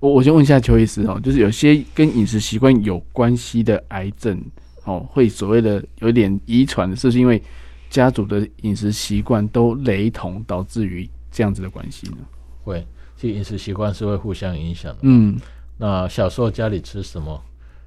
[0.01, 4.37] 我我先问一下邱医师哦，就是有些跟饮食习惯有关系的癌症，
[4.83, 7.41] 哦，会所谓的有点遗传，是不是因为
[7.89, 12.17] 家族的饮食习惯都雷同，导致于这样子的关系呢？
[12.63, 12.85] 会。
[13.21, 14.97] 其实饮食习惯是会互相影响的。
[15.03, 15.37] 嗯，
[15.77, 17.39] 那小时候家里吃什么，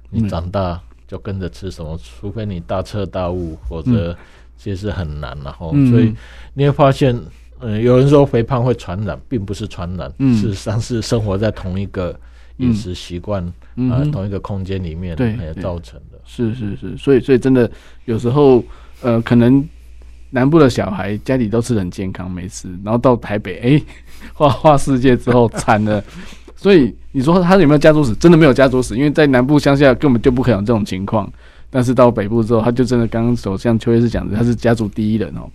[0.09, 4.17] 你长大就跟着吃什么，除非你大彻大悟，否则
[4.55, 5.37] 其实是很难。
[5.43, 6.15] 然后，所以
[6.53, 7.13] 你会发现，
[7.59, 12.17] 嗯，有人说肥胖会传染，并不是传染，事实上是生活在同一个
[12.59, 13.43] 饮食习惯
[13.91, 16.17] 啊，同一个空间里面，对，造成的。
[16.23, 17.69] 是是是，所以所以真的
[18.05, 18.63] 有时候，
[19.01, 19.67] 呃，可能。
[20.31, 23.83] 南部的小孩家里都吃很健康，没事，然后到台北，哎、欸，
[24.33, 26.03] 花花世界之后惨了。
[26.55, 28.13] 所以你说他有没有家族史？
[28.15, 31.31] 真的没有家族史，因为在南部乡下根本就不可能有这种情况。
[31.69, 35.49] 但是到北部之后，他就真的刚刚首相邱医师讲的，他是家族第一人哦。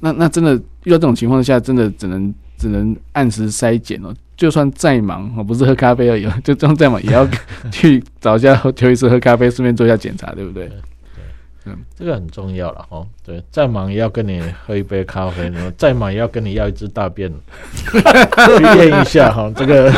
[0.00, 0.54] 那那真的
[0.84, 4.14] 遇到这种情况下，真的只能只能按时筛检哦。
[4.36, 7.28] 就算再忙哦，不是喝咖啡而已，就这样再忙也要
[7.70, 10.70] 去找一下 邱医师喝咖啡，顺便做一下检查，对不对？
[11.66, 13.06] 嗯，这个很重要了哦。
[13.24, 17.32] 对，再忙也要跟你喝一杯咖啡，然后 再忙也要跟你要一支大便，
[17.90, 19.50] 去验一下哈。
[19.56, 19.90] 这个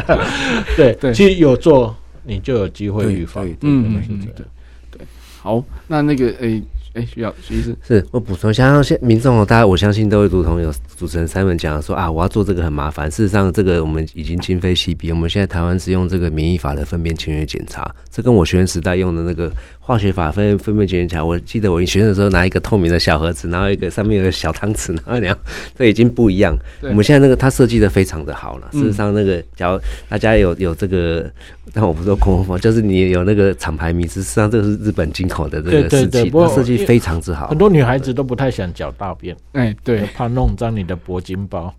[0.76, 3.46] 对对，其实有做，你就有机会预防。
[3.46, 4.44] 嗯嗯嗯，对
[4.90, 5.06] 对。
[5.40, 6.62] 好，那那个诶，
[6.94, 13.10] 哎，需要徐医师是我补充一下，像现民众哦，大家我相信都会如同有主持人 Simon 讲说啊，我要做这个很麻烦。
[13.10, 15.10] 事实上，这个我们已经今非昔比。
[15.10, 25.38] 我们现在台湾是用这个免疫法的粪便潜血检查，这跟我学生时代用的那个化学法粪粪便检查，我记得我学生的时候拿一个透明的小盒子，然后一个上面有个小汤匙，然后那样，
[25.76, 26.56] 这已经不一样。
[26.82, 28.68] 我们现在那个它设计的非常的好了。
[28.72, 31.30] 事实上，那个假如大家有有这个，
[31.72, 37.48] 但我不说空风，就是你有那个厂牌名字，事实际上这个是日本进口的这个试剂，它设计非常之好。
[37.48, 41.72] 很多女孩子都不太想搅大便，哎，对，怕弄脏你的铂金包。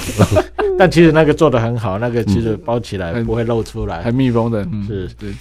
[0.78, 4.62] 但其实那个做的很好，那个其实包起来不会露出来，很密封的。
[4.86, 5.32] 是，对。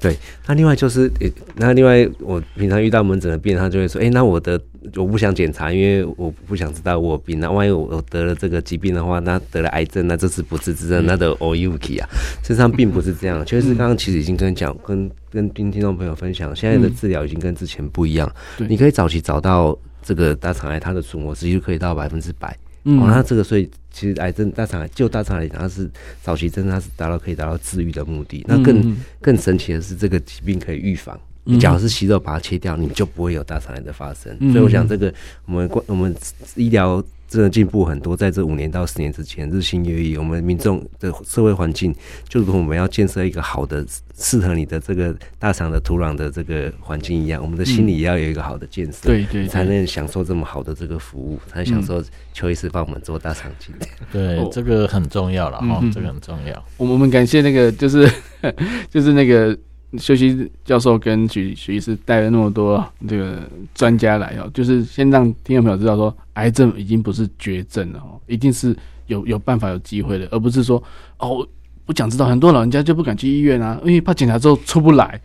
[0.00, 1.12] 对，那另外就是，
[1.56, 4.58] 那另外我平常遇到门诊的病人，他就会说，哎，那我的
[4.96, 7.38] 我不想检查，因为我不想知道我有病。
[7.38, 12.08] 那万一我我得了这个疾病的话，那得了癌症，那这是不治之症，那得 all you k 啊。
[12.42, 18.30] 事实上并不是这样，确实刚刚其实已经跟讲，跟跟听听众朋友分享，现在的治疗已经跟之前不一样。
[18.56, 22.56] 你可以早期找到这个大肠癌，它的存活率就可以到百分之百。
[22.84, 25.90] 嗯，哦，那这个所以其实癌症大肠癌就大肠癌来讲，它是
[26.22, 28.44] 早期真的它是达到可以达到治愈的目的。
[28.48, 31.18] 那更更神奇的是，这个疾病可以预防。
[31.44, 34.36] 你假如是息肉把它切掉，你就不会有大肠癌的发生。
[34.52, 35.12] 所以我想，这个
[35.46, 36.14] 我们关我们
[36.54, 37.02] 医疗。
[37.30, 40.16] 真的进步很多，在这五年到十年之前，日新月异。
[40.16, 41.94] 我们民众的社会环境，
[42.28, 43.86] 就如同我们要建设一个好的、
[44.18, 52.02] 适合你的这个大厂的土壤的这个环境一样，我们的心理也要有一个好的建设，对对，才能享受这么好的这个服务，才能享受
[52.32, 53.72] 邱医师帮我们做大肠镜。
[54.10, 56.64] 对，这个很重要了哈，这个很重要。
[56.78, 58.10] 我们我们感谢那个，就是
[58.90, 59.56] 就是那个。
[59.98, 63.42] 休息教授跟许许医师带了那么多这个
[63.74, 68.76] 专家来哦，就是先让听众朋友知道说，癌症已经不是绝症了哦，一定是
[69.06, 70.80] 有有办法有机会的，而不是说
[71.18, 71.44] 哦，
[71.86, 75.20] 我想知道很多老人家就不敢去医院啊，因为怕检查之后出不来，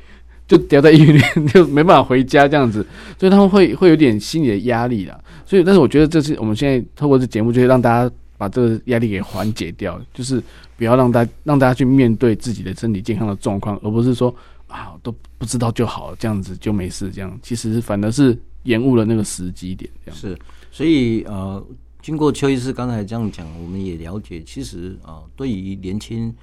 [0.47, 2.83] 就掉在医院里就没办法回家这样子，
[3.19, 5.15] 所以他们会会有点心理的压力啦。
[5.45, 10.41] 所以，但是我觉得这是我们现在透过这节目，就会让大家把这个压力给缓解掉，就是
[10.75, 14.35] 不要让大让大家去面对自己的身体健康的状况，而不是说。
[14.75, 17.11] 啊，都不知道就好，这样子就没事。
[17.11, 19.89] 这样其实反而是延误了那个时机点。
[20.05, 20.37] 这样是，
[20.71, 21.65] 所以呃，
[22.01, 26.33] 经过邱医师刚才这样讲，我们也了解，其实啊、对于年轻。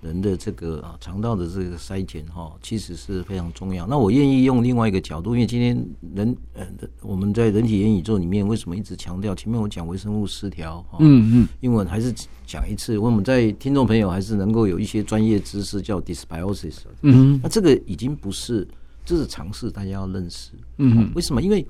[0.00, 3.86] 人的这个啊肠道的这个筛检哈，其实是非常重要。
[3.86, 5.76] 那我愿意用另外一个角度，因为今天
[6.14, 6.64] 人呃
[7.02, 10.98] 我们在人体元宇宙里面，为什么一直强调前面我讲微生物失调哈？
[11.00, 12.14] 嗯嗯，英文还是
[12.46, 16.76] 讲一次，我们在听众朋友还是能够有一些专业知识叫 dysbiosis。
[17.02, 18.66] 嗯，那这个已经不是，
[19.04, 20.52] 这是常识，大家要认识。
[20.76, 21.42] 嗯，为什么？
[21.42, 21.66] 因为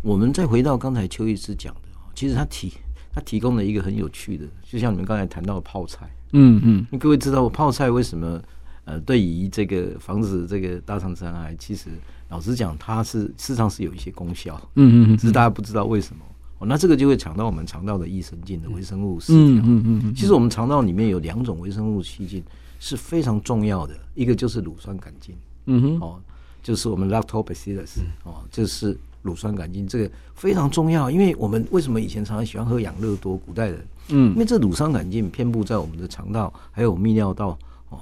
[0.00, 2.72] 我们再回到刚才邱医师讲的，其实他提
[3.14, 6.10] 他提供了一个很有趣的，就像你们刚才谈到的泡菜。
[6.32, 8.42] 嗯嗯，各位知道泡菜为什么？
[8.86, 11.88] 呃，对于这个防止这个大肠癌，其实
[12.28, 14.60] 老实讲，它是事实上是有一些功效。
[14.74, 16.22] 嗯嗯，只是大家不知道为什么。
[16.58, 19.42] 哦，那这个就会抢到我们肠道的益生菌的微生物失调。
[19.42, 22.44] 嗯嗯嗯，其实我们肠道里面有两种微生物细菌
[22.78, 25.34] 是非常重要的，一个就是乳酸杆菌。
[25.64, 26.20] 嗯哼，哦，
[26.62, 28.00] 就是我们 Lactobacillus。
[28.24, 28.94] 哦，就是
[29.24, 33.36] 乳酸杆菌，这个非常重要，因为我们为什么以前常常喜欢喝养乐多？
[33.36, 33.84] 古代人。
[34.10, 37.58] 嗯，因为这乳酸杆菌遍布在我们的肠道，还有泌尿道
[37.88, 37.98] 哦。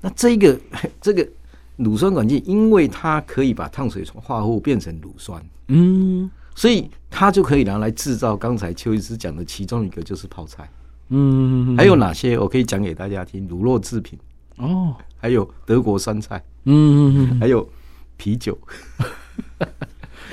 [0.00, 0.58] 那这个
[1.02, 1.28] 这个
[1.76, 10.70] 乳酸杆菌，因为它可以把碳水化合物变成乳酸，嗯，所以它就可以拿来制造刚才邱医师讲的其中一个就是泡菜，
[11.08, 13.48] 嗯，还有哪些我可以讲给大家听？
[13.48, 14.16] 乳酪制品
[14.58, 17.68] 哦，还有德国酸菜，嗯，还有
[18.16, 18.56] 啤酒，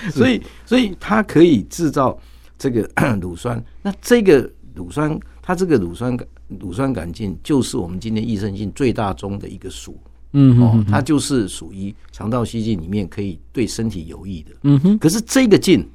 [0.12, 2.18] 所以所以它可以制造
[2.58, 2.90] 这个
[3.22, 3.64] 乳酸。
[3.82, 4.50] 那这个。
[4.76, 10.00] 乳酸，它这个乳酸杆乳酸杆菌就是我们今天益生菌最大宗的一个属，
[10.32, 14.98] 嗯哦，它就是属于肠道细菌里面可以对身体有益的，嗯哼。
[14.98, 15.86] 可是这个菌，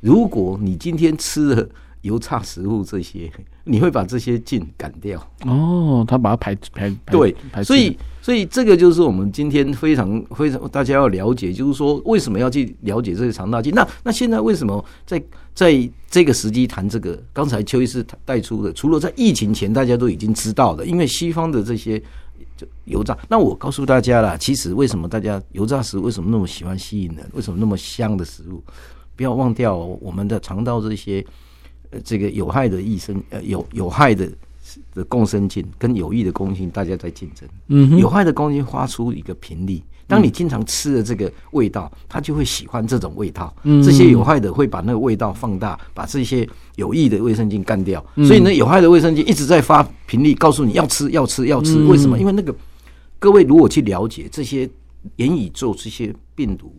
[0.00, 1.66] 如果你今天吃了
[2.06, 3.30] 油炸食物这些，
[3.64, 5.20] 你会把这些菌赶掉。
[5.44, 13.74] 哦，他把它排排，排对，排所以所以这个就是我们今天非常非常大家要了解，就是说为什么要去了解这个肠道菌？
[13.74, 17.20] 那那现在为什么在在这个时机谈这个？
[17.32, 21.98] 刚才邱医师带出的，除了在疫情前大家都已经知道的，因为西方的这些
[22.56, 23.16] 就油炸。
[23.28, 27.28] 那我告诉大家啦，其实为什么大家油炸食物为什么那么喜欢吸引人？
[27.32, 28.62] 为什么那么香的食物？
[29.16, 31.24] 不要忘掉我们的肠道这些。
[31.90, 34.28] 呃，这个有害的益生呃有有害的
[34.94, 37.48] 的共生菌跟有益的共生菌，大家在竞争。
[37.68, 43.54] 嗯，有害的共生菌发出一个频率，当你经常吃的这个味道，它就会喜欢这种味道。
[43.62, 48.04] 嗯，这些有害的会把那个味道放大，把这些有益的卫生菌干掉。
[48.16, 51.84] 所以呢，有害的卫生菌一直在发频率，告诉你要吃要吃要吃。
[51.84, 52.18] 为什么？
[52.18, 52.54] 因为那个
[53.18, 54.68] 各位如果去了解这些
[55.16, 56.74] 言语做这些病毒。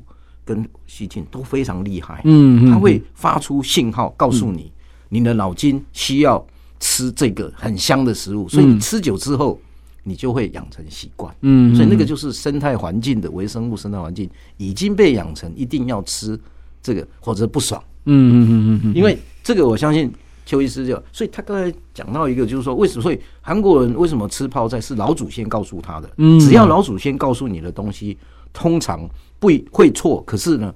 [0.47, 4.71] 跟细菌都非常厉害，嗯，它会发出信号告诉你，
[5.09, 6.45] 你的脑筋需要
[6.79, 9.59] 吃这个很香的食物，所以你吃久之后，
[10.03, 16.39] 你就会养成习惯，嗯，所以那个就是生态环境的微生物生态环境已经被养成一定要吃
[16.81, 20.11] 这个或者不爽，嗯嗯嗯嗯，因为这个我相信。
[20.49, 23.01] 邱医师就，所以他刚才讲到一个，就是说，为什么？
[23.01, 26.09] 所以韩国人为什么吃泡菜是老祖先告诉他的？
[26.19, 28.17] 嗯，只要老祖先告诉你的东西，
[28.53, 29.05] 通常
[29.39, 30.23] 不会错。
[30.25, 30.73] 可是呢，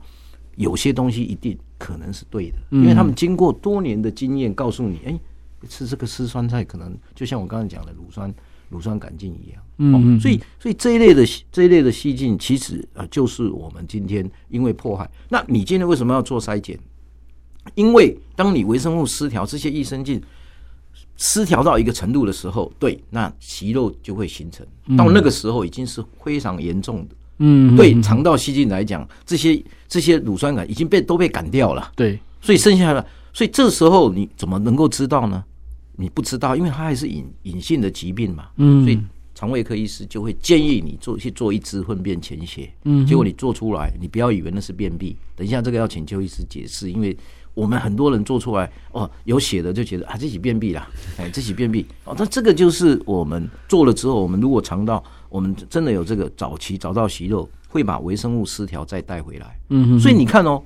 [0.57, 5.19] 有些东西一定可能是对的，因为他们经过多年的经验，告诉你，哎，
[5.67, 8.31] 吃这个吃酸菜，可能就像我刚才讲的乳酸
[8.69, 9.63] 乳酸杆菌一样。
[9.77, 15.09] 嗯，所以所以这一类的这一类的细菌，其实啊，就是我们今天因为迫害。
[15.27, 16.77] 那你今天为什么要做筛检？
[17.73, 20.21] 因为当你微生物失调，这些益生菌
[21.17, 24.63] 失调到一个程度的时候，对，那息肉就会形成。
[24.95, 27.15] 到那个时候已经是非常严重的。
[27.43, 29.59] 嗯，对肠道细菌来讲，这些
[29.91, 31.91] 这些乳酸杆已经被都被赶掉了。
[31.97, 35.43] 对，所以剩下的，所以这时候你怎么能够知道呢？
[35.97, 38.47] 你不知道，因为它还是隐隐性的疾病嘛。
[38.55, 38.97] 嗯，所以
[39.35, 42.71] 肠胃科医师就会建议你做去做一支粪便潜血。
[42.85, 45.13] 嗯，结果你做出来，你不要以为那是便秘。
[45.35, 47.15] 等一下，这个要请邱医师解释，因为。
[47.53, 50.87] 我们很多人做出来哦，有血的就觉得啊，这是便秘啦，
[51.19, 52.15] 哎，这是便秘哦。
[52.17, 59.57] 那这个就是我们做了之后，我们如果尝到，我们真的有这个早期找到息肉，会把微生物失调再带回来。
[59.69, 60.61] 嗯哼，所以你看哦，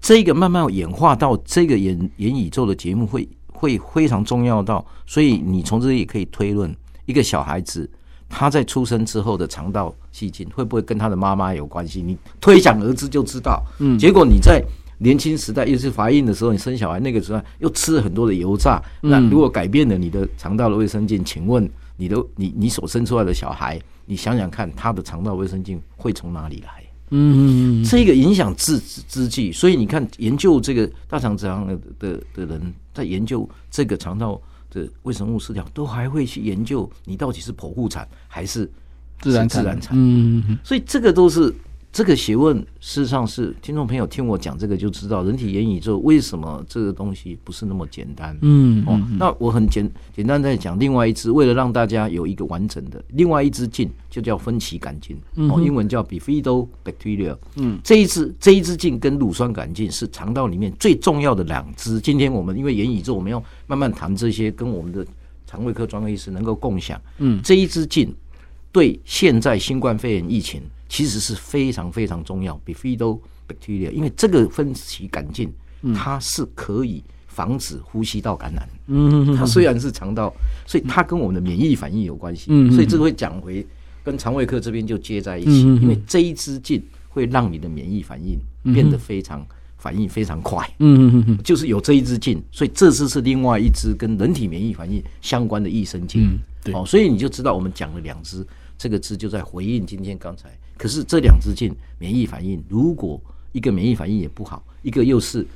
[0.00, 7.88] 这个慢慢演化到这个演演宇宙的节目会会非常重要到，所以你从这里可以推论，一个小孩子
[8.28, 12.02] 他在出生之后的肠道细菌会不会跟他的妈妈有关系？
[12.02, 13.64] 你推想而知就知道。
[13.78, 14.62] 嗯，结果你在。
[15.02, 18.78] 年轻时代，又是怀孕的时候，你生小孩那个时候又吃了很多的油炸。
[19.00, 23.80] 那如果改变了你的肠道的卫生菌，请问你的你你所生出来的小孩，
[24.10, 26.84] 你想想看，他的肠道卫生镜会从哪里来？
[27.10, 38.68] 嗯，这个影响之之际，所以你看，研究这个大肠直肠的的的人在研究这个肠道的微生物失调，都还会去研究你到底是剖腹产还是
[39.20, 39.96] 自然自然产。
[39.96, 41.54] 嗯，所以这个都是。
[41.92, 48.36] 这个学问事实上是听众朋友听我讲这个就知道，人体元宇宙为什么这个东西不是那么简单。
[48.42, 55.20] 嗯，哦，那我很简简单再讲另外一支，为了让大家有一个完整的另外一支镜，就叫分歧杆菌，
[55.50, 57.36] 哦，英文叫 Bifidobacteria。
[57.56, 62.00] 嗯，这一支这一支镜跟乳酸杆菌是肠道里面最重要的两支。
[62.00, 65.04] 今天我们因为元宇宙，我们要慢慢谈这些，跟我们的
[65.44, 67.00] 肠胃科专科医师能够共享。
[67.18, 68.14] 嗯，这一支镜
[68.70, 70.62] 对现在新冠肺炎疫情。
[70.90, 75.48] 其实是非常非常重要，Bifidobacteria，因为这个分歧杆菌，
[75.94, 78.68] 它是可以防止呼吸道感染。
[78.88, 80.34] 嗯，它虽然是肠道，
[80.66, 82.46] 所以它跟我们的免疫反应有关系。
[82.48, 83.64] 嗯，所以这个会讲回
[84.02, 88.36] 跟肠胃科这边就接在一起，因为这一支菌会让你的免疫反应
[88.74, 89.46] 变得非常
[89.78, 90.68] 反应非常快。
[90.80, 96.24] 嗯嗯，就是有这一支菌，所以这支是另外一支跟人体免疫反应相关的益生菌。
[96.24, 96.74] 嗯，对。
[96.74, 98.44] 哦，所以你就知道我们讲了两支，
[98.76, 100.50] 这个支就在回应今天刚才。
[100.80, 103.20] 可是这两支菌免疫反应，如果
[103.52, 105.46] 一个免疫反应也不好，一个又是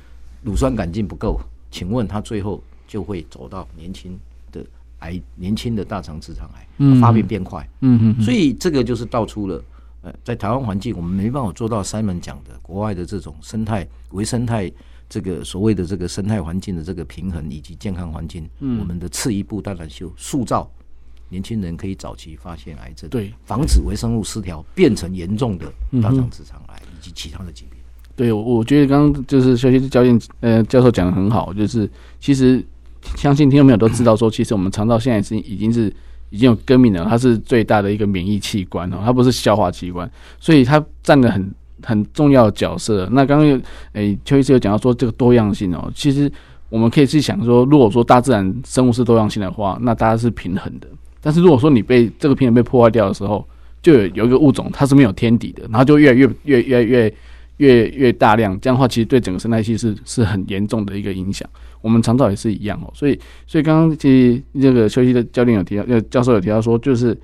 [0.43, 4.15] 乳酸杆菌不够，请问他最后就会走到年轻
[4.51, 4.63] 的
[4.99, 7.67] 癌，年轻的大肠直肠癌，发病变快。
[7.81, 9.63] 嗯嗯，所以这个就是道出了，
[10.03, 14.71] 呃，在台湾环境我们没办法做到 Simon 讲的国外的这种生态微生态
[15.09, 20.69] 这个所谓的这个生态环境的这个平衡以及健康环境，我们的次一步当然就塑造。
[21.29, 25.65] 年轻人可以早期发现癌症，对，防止微生物失调变成严重的
[26.01, 27.79] 大肠直肠癌以及其他的疾病。
[28.15, 32.63] 对，我我觉得刚刚就是邱医师教练呃教授讲的很好，就是其实
[33.17, 35.93] 相信听众朋友都知道说，其实我们肠道现在是已经是
[36.29, 40.09] 已经有更名了，它是最大的一个免疫器官哦，它不是消化器官，
[40.39, 41.53] 所以它占了很
[41.83, 43.09] 很重要的角色。
[43.11, 43.59] 那刚刚有
[43.93, 46.31] 诶邱医师有讲到说这个多样性哦，其实
[46.69, 50.87] 我们可以去想说，如果说大自然生物是多样性的话，那大家是平衡的。
[51.25, 53.43] 但是如果说你被这个平衡被破坏掉的时候，
[53.81, 57.13] 就有有一个物种它是没有天敌的，然后就越来越越越越
[57.57, 61.49] 越越大量，这样的话其实对整个生态系是是很严重的一个影响。
[61.81, 67.17] 我们肠道也是一样哦，所以所以刚刚其实这个邱医师的教练有提到，呃教授有提到说，就是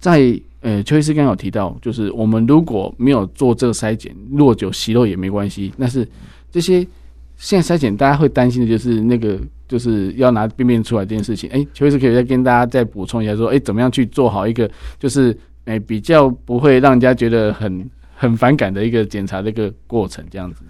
[0.00, 6.04] 在呃邱医师刚刚有提到，就是我们如果没有做这个筛检，如果有息肉也没关系，但是
[6.50, 6.84] 这些。
[7.36, 11.48] 现在筛检，大家会担心的就是那个，就是要拿便便出来这件事情。
[11.50, 20.62] 哎，邱医师可以再跟大家再补充一下，说，哎，怎么样去做好一个，就是哎比较不会让人家觉得很很反感的一个检查的一个过程，这样子。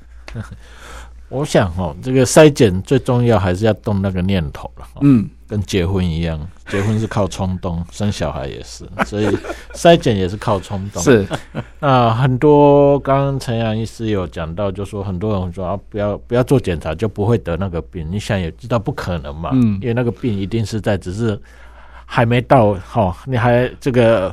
[1.28, 4.86] 我想哦，这个筛检最重要还是要动那个念头了。
[5.00, 6.38] 嗯，跟结婚一样，
[6.70, 9.26] 结婚是靠冲动，生小孩也是，所以
[9.74, 11.02] 筛检也是靠冲动。
[11.02, 11.26] 是，
[11.80, 18.06] 那很多刚刚陈阳医师有讲到，就说很多人说啊，不要不要做检查就不会得那个病。
[18.08, 21.36] 你想也知道不可能嘛，嗯，因为那个病一定是在只是
[22.04, 24.32] 还没到哈，你还这个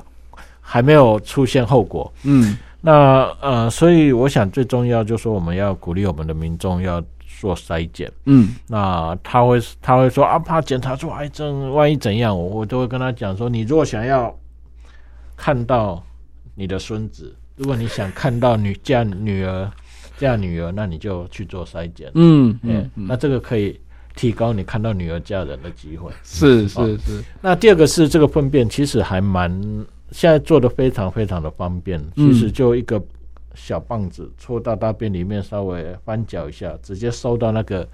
[0.61, 2.55] 还没有出现后果，嗯。
[2.85, 7.01] 那呃，所以我想最重要就是说，我们要鼓励我们的民众要
[7.39, 8.11] 做筛检。
[8.25, 14.37] 嗯，那他会他会说啊，怕检查出癌症，万一怎样，我我都会跟他讲说，你如果想要
[15.37, 16.03] 看到
[16.55, 19.71] 你的孙子，如果你想看到女嫁女儿
[20.17, 22.11] 嫁女儿，那你就去做筛检。
[22.15, 23.79] 嗯嗯，那这个可以
[24.13, 26.11] 提高你看到女儿嫁人的机会。
[26.21, 27.23] 是是是。
[27.39, 29.85] 那第二个是这个粪便，其实还蛮。
[30.13, 33.03] 现在做的非常非常的方便，其实就一个
[33.55, 37.87] 小棒子戳到大便里面，稍微翻搅一下，直接收到那个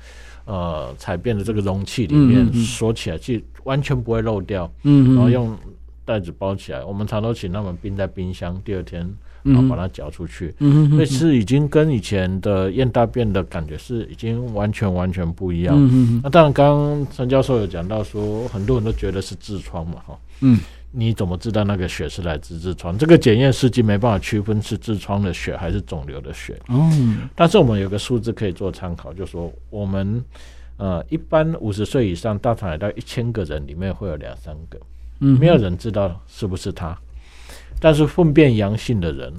[0.45, 4.69] 呃采便的这个容器里面锁起来，其实完全不会漏掉。
[4.83, 5.57] 嗯，然后用
[6.03, 9.09] 袋子包起来，我们常都请他们冰在冰箱，第二天
[9.43, 10.53] 然后把它搅出去。
[10.59, 15.73] 嗯，所以是已经跟以前的验大便的感觉是已经完全完全不一样。
[15.77, 20.19] 嗯，那当然，刚刚陈教授有讲到说，很多人都觉得是痔疮嘛，哈。
[20.41, 20.59] 嗯。
[20.91, 22.97] 你怎么知道那个血是来自痔疮？
[22.97, 26.59] 这个检验试剂没办法区分是痔疮的血还是肿瘤的血。
[26.67, 30.23] 嗯，但是我们有个数字可以做参考，就是说我们
[30.77, 34.79] 呃一般五十岁以上大肠癌到一千个人里面会有两三个，
[35.19, 36.97] 嗯，没有人知道是不是他。
[37.79, 39.33] 但是粪便阳性的人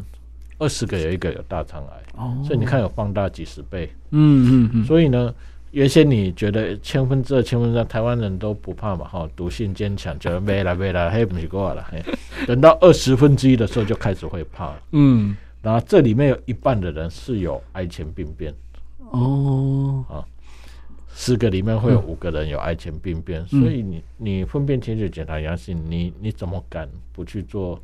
[0.59, 3.92] 二十个有一个有大肠癌，哦，所以你看有放大几十倍。
[4.11, 5.34] 嗯嗯嗯，所以呢。
[5.73, 9.07] 原先你觉得千分之二、千分之三台湾人都不怕嘛？
[9.07, 11.87] 哈，毒性坚强，觉得没了没了，嘿，不是过了。
[11.91, 12.03] 嘿，
[12.47, 14.83] 等到二十分之一的时候就开始会怕了。
[14.93, 18.53] 嗯，然后这里面有一半的人是有癌前病变。
[19.11, 20.27] 哦，啊，
[21.09, 27.81] 四个里面会有五个人有癌前病变，嗯、所以你你粪便潜血检查阳性，你你怎么敢不去做？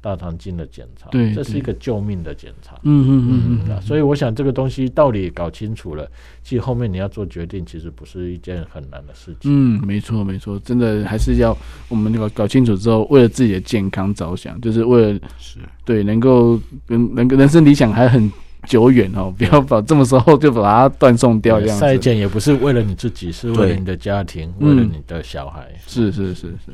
[0.00, 2.76] 大肠镜的检查，对，这是一个救命的检查。
[2.84, 6.08] 嗯嗯嗯嗯，所以我想这个东西道理搞清楚了，
[6.42, 9.50] 其实后面你要做决定，其实不是一件很难的事情。
[9.50, 11.56] 嗯，没错没错，真的还是要
[11.88, 18.30] 我们那个搞清楚之后，为了自己的健康着想，就是为了是对能够跟能够人生理想还很
[18.66, 21.60] 久远哦，不要把这么时候就把它断送掉。
[21.60, 25.68] 这样筛检也不是为了你自己，是为了你的家庭，为了你的小孩。
[25.86, 26.72] 是是是是。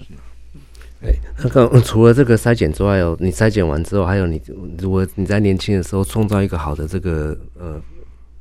[1.05, 4.41] 对，那个除了这个筛检之外哦，你筛检完之后，还有你
[4.79, 7.79] 如果你在年轻的时候创造一个好的这个呃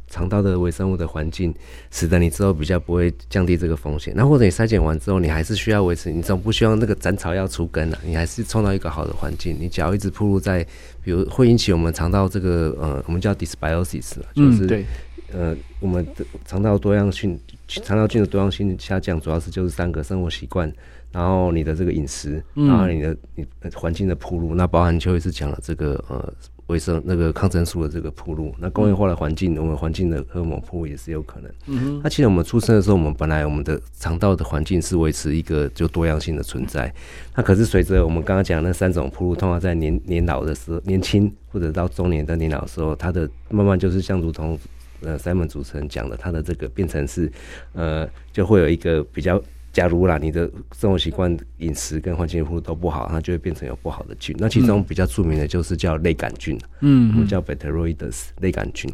[0.09, 1.53] 肠道的微生物的环境，
[1.91, 4.14] 使得你之后比较不会降低这个风险。
[4.16, 9.57] 那或者你筛检完之后，你还是需要维持，你总不希望那个斩草要除根了，你还是创造一个好的环境。
[9.59, 10.64] 你只要一直暴露在，
[11.03, 14.86] 比如会引起我们肠道这个呃，我们叫 dysbiosis，就是、嗯、对
[15.34, 17.38] 呃我们的肠道多样性、
[17.68, 20.72] 肠道菌的多样性下降，主要是就是三个生活习惯。
[21.14, 23.45] 然后你的这个饮食，然后你的你
[23.76, 26.34] 环境的铺路，那包含邱医师讲了这个呃
[26.68, 31.51] 卫生那个抗生素的这个铺路，那工业化的环境，我们环境的荷尔蒙暴露也是有可能。
[31.68, 32.01] 嗯哼。
[32.03, 36.91] 那其实我们出生的时候，我们本来我们的肠道的环境是维持一个就多样性的存在。
[37.36, 44.57] 那可是随着我们刚刚讲的那三种铺路，通常在年年老的时候，年轻或者到中年的年老的时候，它的慢慢就是像如同
[45.01, 47.32] 呃 Simon 主持人讲的，它的这个变成是
[47.74, 49.39] 呃就会有一个比较。
[49.74, 54.36] 假如啦，你的生活习惯、饮食跟环境护都不好，那就会变成有不好的菌。
[54.39, 58.89] 那其中比较著名的就是叫类杆菌，嗯，我们叫 Bacteroides 类杆菌。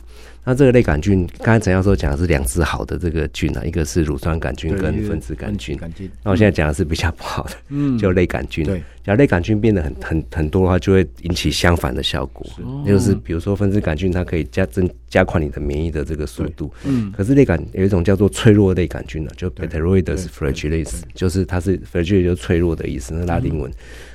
[0.49, 5.79] 那这个类杆菌，刚才陈教授讲的是两只好的这个菌啊，一个是乳酸杆菌跟分子杆菌。
[6.23, 8.65] 那我现在讲的是比较不好的，嗯，就类杆菌。
[8.65, 12.43] 对，假如类杆菌变得很很很多的话，就会引起相反的效果。
[12.55, 16.73] 是，就是比如说分子杆菌，它可以加增加快你的免疫的这个速度。
[16.83, 23.71] 嗯，可是类杆有一种叫做脆弱类杆菌呢，就 Bacteroides fragilis，就是它是 fragilis 就脆弱的意思，那拉丁文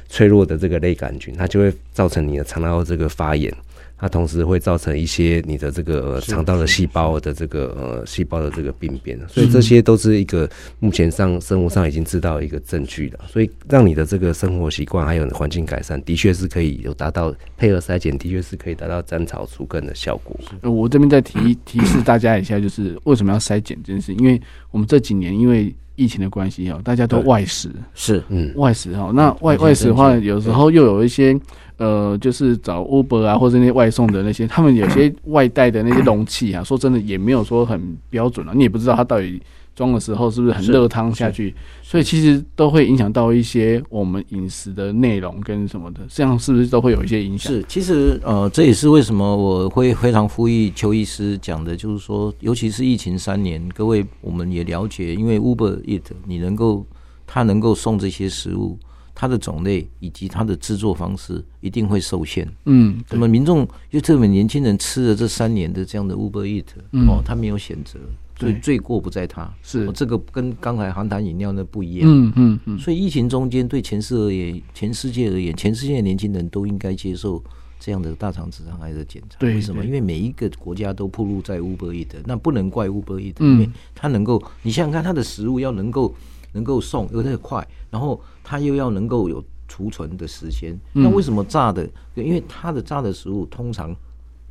[0.09, 3.55] 脆弱的这个类杆菌，它就会造成你的肠道这个发炎。
[3.97, 13.21] 它同时会造成一些你的这个肠道的细胞的这个呃细胞的这个病变，所以这些都是一个目前上生物上已经知道一个证据了。
[13.29, 20.37] 所以让你的这个生活习惯还有环境改善，的确是可以有达到配合筛检，的确是可以达到斩草除根的效果。
[20.69, 24.13] 我这边再提提示大家一下，就是为什么要筛检这件事？
[24.15, 24.39] 因为
[24.71, 29.13] 我们这几年因为疫情的关系哈，大家都外食，是嗯外食哈。
[29.15, 31.39] 那外外食的话，有时候又有一些。
[31.77, 39.43] 呃，就是找 Uber 啊，或者那些外送的那些，他们有些外带的那些容器啊，说真的也没有说很标准啊，你也不知道它到底
[39.75, 41.53] 装的时候是不是很热汤下去？
[41.83, 47.53] 所以其实都会影响到一些我们饮食的内容跟什么的，这样是不是都会有一些影响？
[47.53, 56.87] 是，其实呃，这也是为什么我会非常呼吁邱医师讲的，就是说，尤其是疫情三年，各位我们也了解，因为 Uber Eat 你能够
[57.27, 58.79] 他能够送这些食物，
[59.15, 62.47] 它的种类以及它的制作方式一定会受限。
[62.65, 66.65] 嗯，那么民众就这么年轻人吃了这三年的这样的 Uber Eat，
[67.07, 67.99] 哦，他没有选择。
[68.37, 72.11] 所以罪过不在他，是这个跟刚才含糖饮料那不一样。
[72.11, 72.79] 嗯嗯嗯。
[72.81, 77.41] 所以疫情中间对全世而言，全世界而言，全世界的年轻人都应该接受
[77.79, 79.39] 这样的大肠直肠癌的检查。
[79.47, 79.85] 为什么？
[79.85, 86.13] 因为每一个国家都暴露在 Uber Eats，那不能怪 Uber Eats，因为它能够，你想想看，它的食物要能够
[86.55, 90.79] 能够送又太快，然后他又要能够有储存的时间。
[90.93, 91.89] 那为什么炸的？
[92.15, 93.97] 因为它的炸的食物通常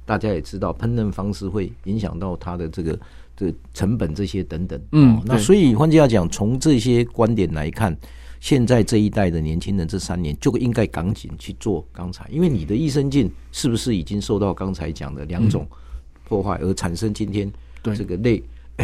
[0.03, 2.99] 大家也知道，烹饪方式会影响到它的这个。
[3.35, 7.97] 这成本这些等等，嗯，那所以换句话讲，从这些观点来看，
[8.39, 15.67] 现在这一代的年轻人这三年就应该赶紧去做刚才，因为你的益生菌是不是已经受到刚才讲的两种
[16.25, 18.43] 破坏而产生今天这个类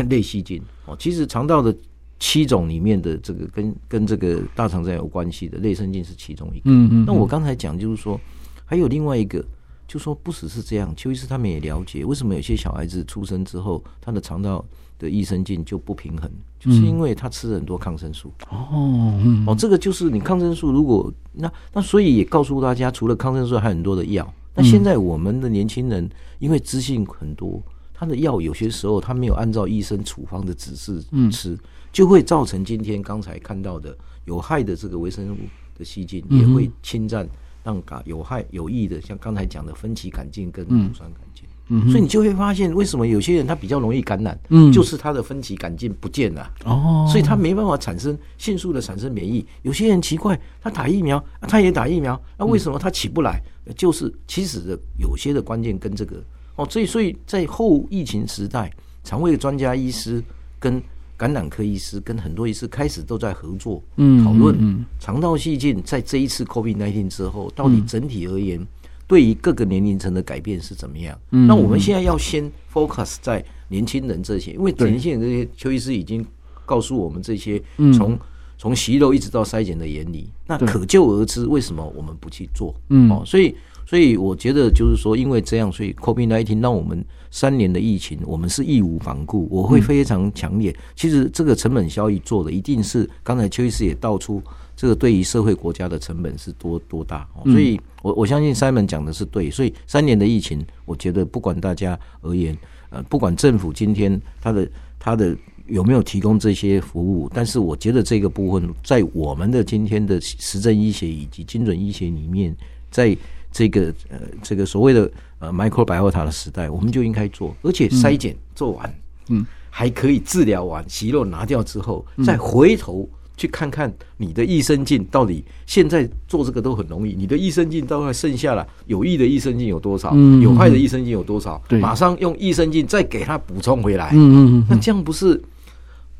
[0.09, 0.59] 类细菌？
[0.87, 1.71] 哦，其实肠道的
[2.19, 6.63] 七种里面的这个跟跟这个大肠在有关系的类生菌是其中一个。
[6.65, 8.19] 嗯嗯，那我刚才讲就是说，
[8.65, 9.43] 还有另外一个。
[9.87, 14.63] 就说不只是这样，邱医师他们也了解为什么有些小孩子出生之后，他的肠道
[14.99, 18.31] 的益生菌就不平衡，就是因为他吃了很多抗生素。
[18.51, 24.31] 哦，哦，这个就是你抗生素如果那那所以也告诉大家，除了抗生素还有很多的药。
[24.53, 26.07] 那现在我们的年轻人
[26.37, 27.59] 因为资讯很多，
[27.91, 31.57] 他的药有些时候他没有按照医生处方的指示吃，
[31.91, 35.37] 就会造成今天刚才看到的有害的这个微生物
[35.77, 37.27] 的细菌也会侵占。
[37.61, 41.45] 让有害有益的，像刚才讲的分歧杆菌跟乳酸杆菌，
[41.91, 49.45] 所以你就会发现，为什么有些人他比较容易感染，嗯，就是他的分歧杆菌不见了，哦，所以他没办法产生迅速的产生免疫。
[49.63, 53.39] 有些人奇怪，他打疫苗，他也打疫苗，那为什么他起不来？
[53.75, 56.23] 就是其实的有些的关键跟这个
[56.55, 58.71] 哦，所以所以在后疫情时代，
[59.03, 60.23] 肠胃专家医师
[60.59, 60.81] 跟。
[61.19, 63.83] 感染科医师跟很多医师开始都在合作，
[64.23, 68.65] 讨论肠道细菌在这一次 COVID-19 之后，到底整体而言
[69.05, 71.19] 对于各个年龄层的改变是怎么样？
[71.29, 76.25] 那我们现在要先 focus 在年轻人这些，因为年轻人这些，邱医师已经
[76.65, 77.61] 告诉我们这些
[77.93, 78.17] 从
[78.57, 82.73] 从息肉一直到筛检的原理，那可就而知为什么我们不去做？
[83.09, 83.53] 哦，所以。
[83.89, 89.47] 所以我觉得就是说，因为这样，所以 COVID-19 让我们三年的疫情，我们是义无反顾。
[89.49, 90.71] 我会非常强烈。
[90.95, 94.43] 其实这个成本效益做的一定是，刚才邱医师也道出，
[94.75, 97.27] 这个对于社会国家的成本是多多大。
[97.45, 99.49] 所以我我相信 Simon 讲的是对。
[99.49, 102.55] 所以三年的疫情，我觉得不管大家而言，
[102.91, 104.69] 呃，不管政府今天他的
[104.99, 105.35] 他的
[105.65, 112.55] 有没有提供这些服务，但是我觉得这个部分在我们的今天的实证医学以及精准医学里面，
[112.91, 113.17] 在
[113.51, 118.95] 这个呃，这个所谓的呃 microbiota 的时代，我们就应该做，而且筛检做完，
[119.29, 135.41] 嗯，还可以治疗完，息肉拿掉之后，再回头去看看你的益生菌到底现在做这个都很容易，你的益生菌大概剩下了有益的益生菌有多少，有害的益生菌有多少，马上用益生菌再给它补充回来，嗯嗯，那这样不是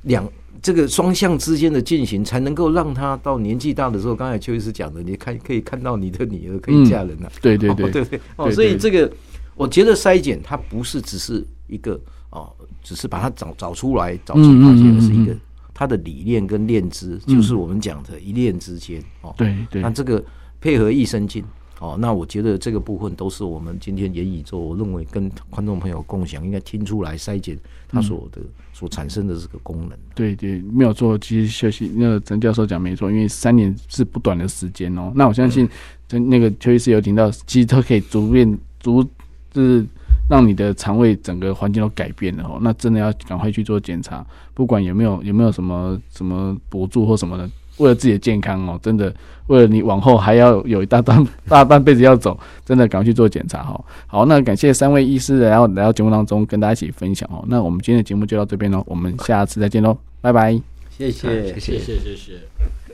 [0.04, 0.28] 两？
[0.62, 7.90] 这个双向之间的进行，才能够让他到年纪大的时候，刚才邱医师讲的，你看可以看到你的女儿可以嫁人了，对对对。
[7.92, 8.20] 对对。
[8.36, 9.12] 哦，所以这个
[9.56, 12.00] 我觉得筛检它不是只是一个
[12.30, 12.52] 哦，
[12.84, 15.36] 只是把它找找出来找出发现，而是一个
[15.74, 20.24] 它的理念跟练知，就是我们讲的一念之间哦，对对，那这个
[20.60, 21.44] 配合益生菌。
[21.82, 27.58] 哦，那我觉得这个部分都是我们今天元宇宙，我认为跟观众朋友共享，应该听出来筛检
[27.88, 28.50] 他所的、嗯、
[28.80, 29.98] 所产生的这个功能。
[30.16, 31.18] 对对，没有错。
[31.18, 35.12] 其实休息，那个陈教授讲没错，因为三年是不短的时间哦。
[35.14, 35.68] 那我相信，
[36.08, 39.04] 那个邱医师有听到，其实它可以逐渐逐
[39.52, 39.86] 就是
[40.30, 42.58] 让你的肠胃整个环境都改变了哦。
[42.62, 47.50] 那真的要赶快去做检查，不管有没有有没有什么什么补助或什么的。
[47.80, 49.14] 为了自己的健康哦，真的，
[49.48, 53.84] 为了你往后还要有一大半大半辈子要走，真的赶快去做检查哈。
[54.08, 57.44] 好，那感谢三位医师来到来到节目当中跟大家一起分享哦。
[57.48, 60.54] 那我们今天的节目就到这边喽，我们下次再见喽，拜拜，
[60.90, 62.80] 谢谢，谢谢，谢谢。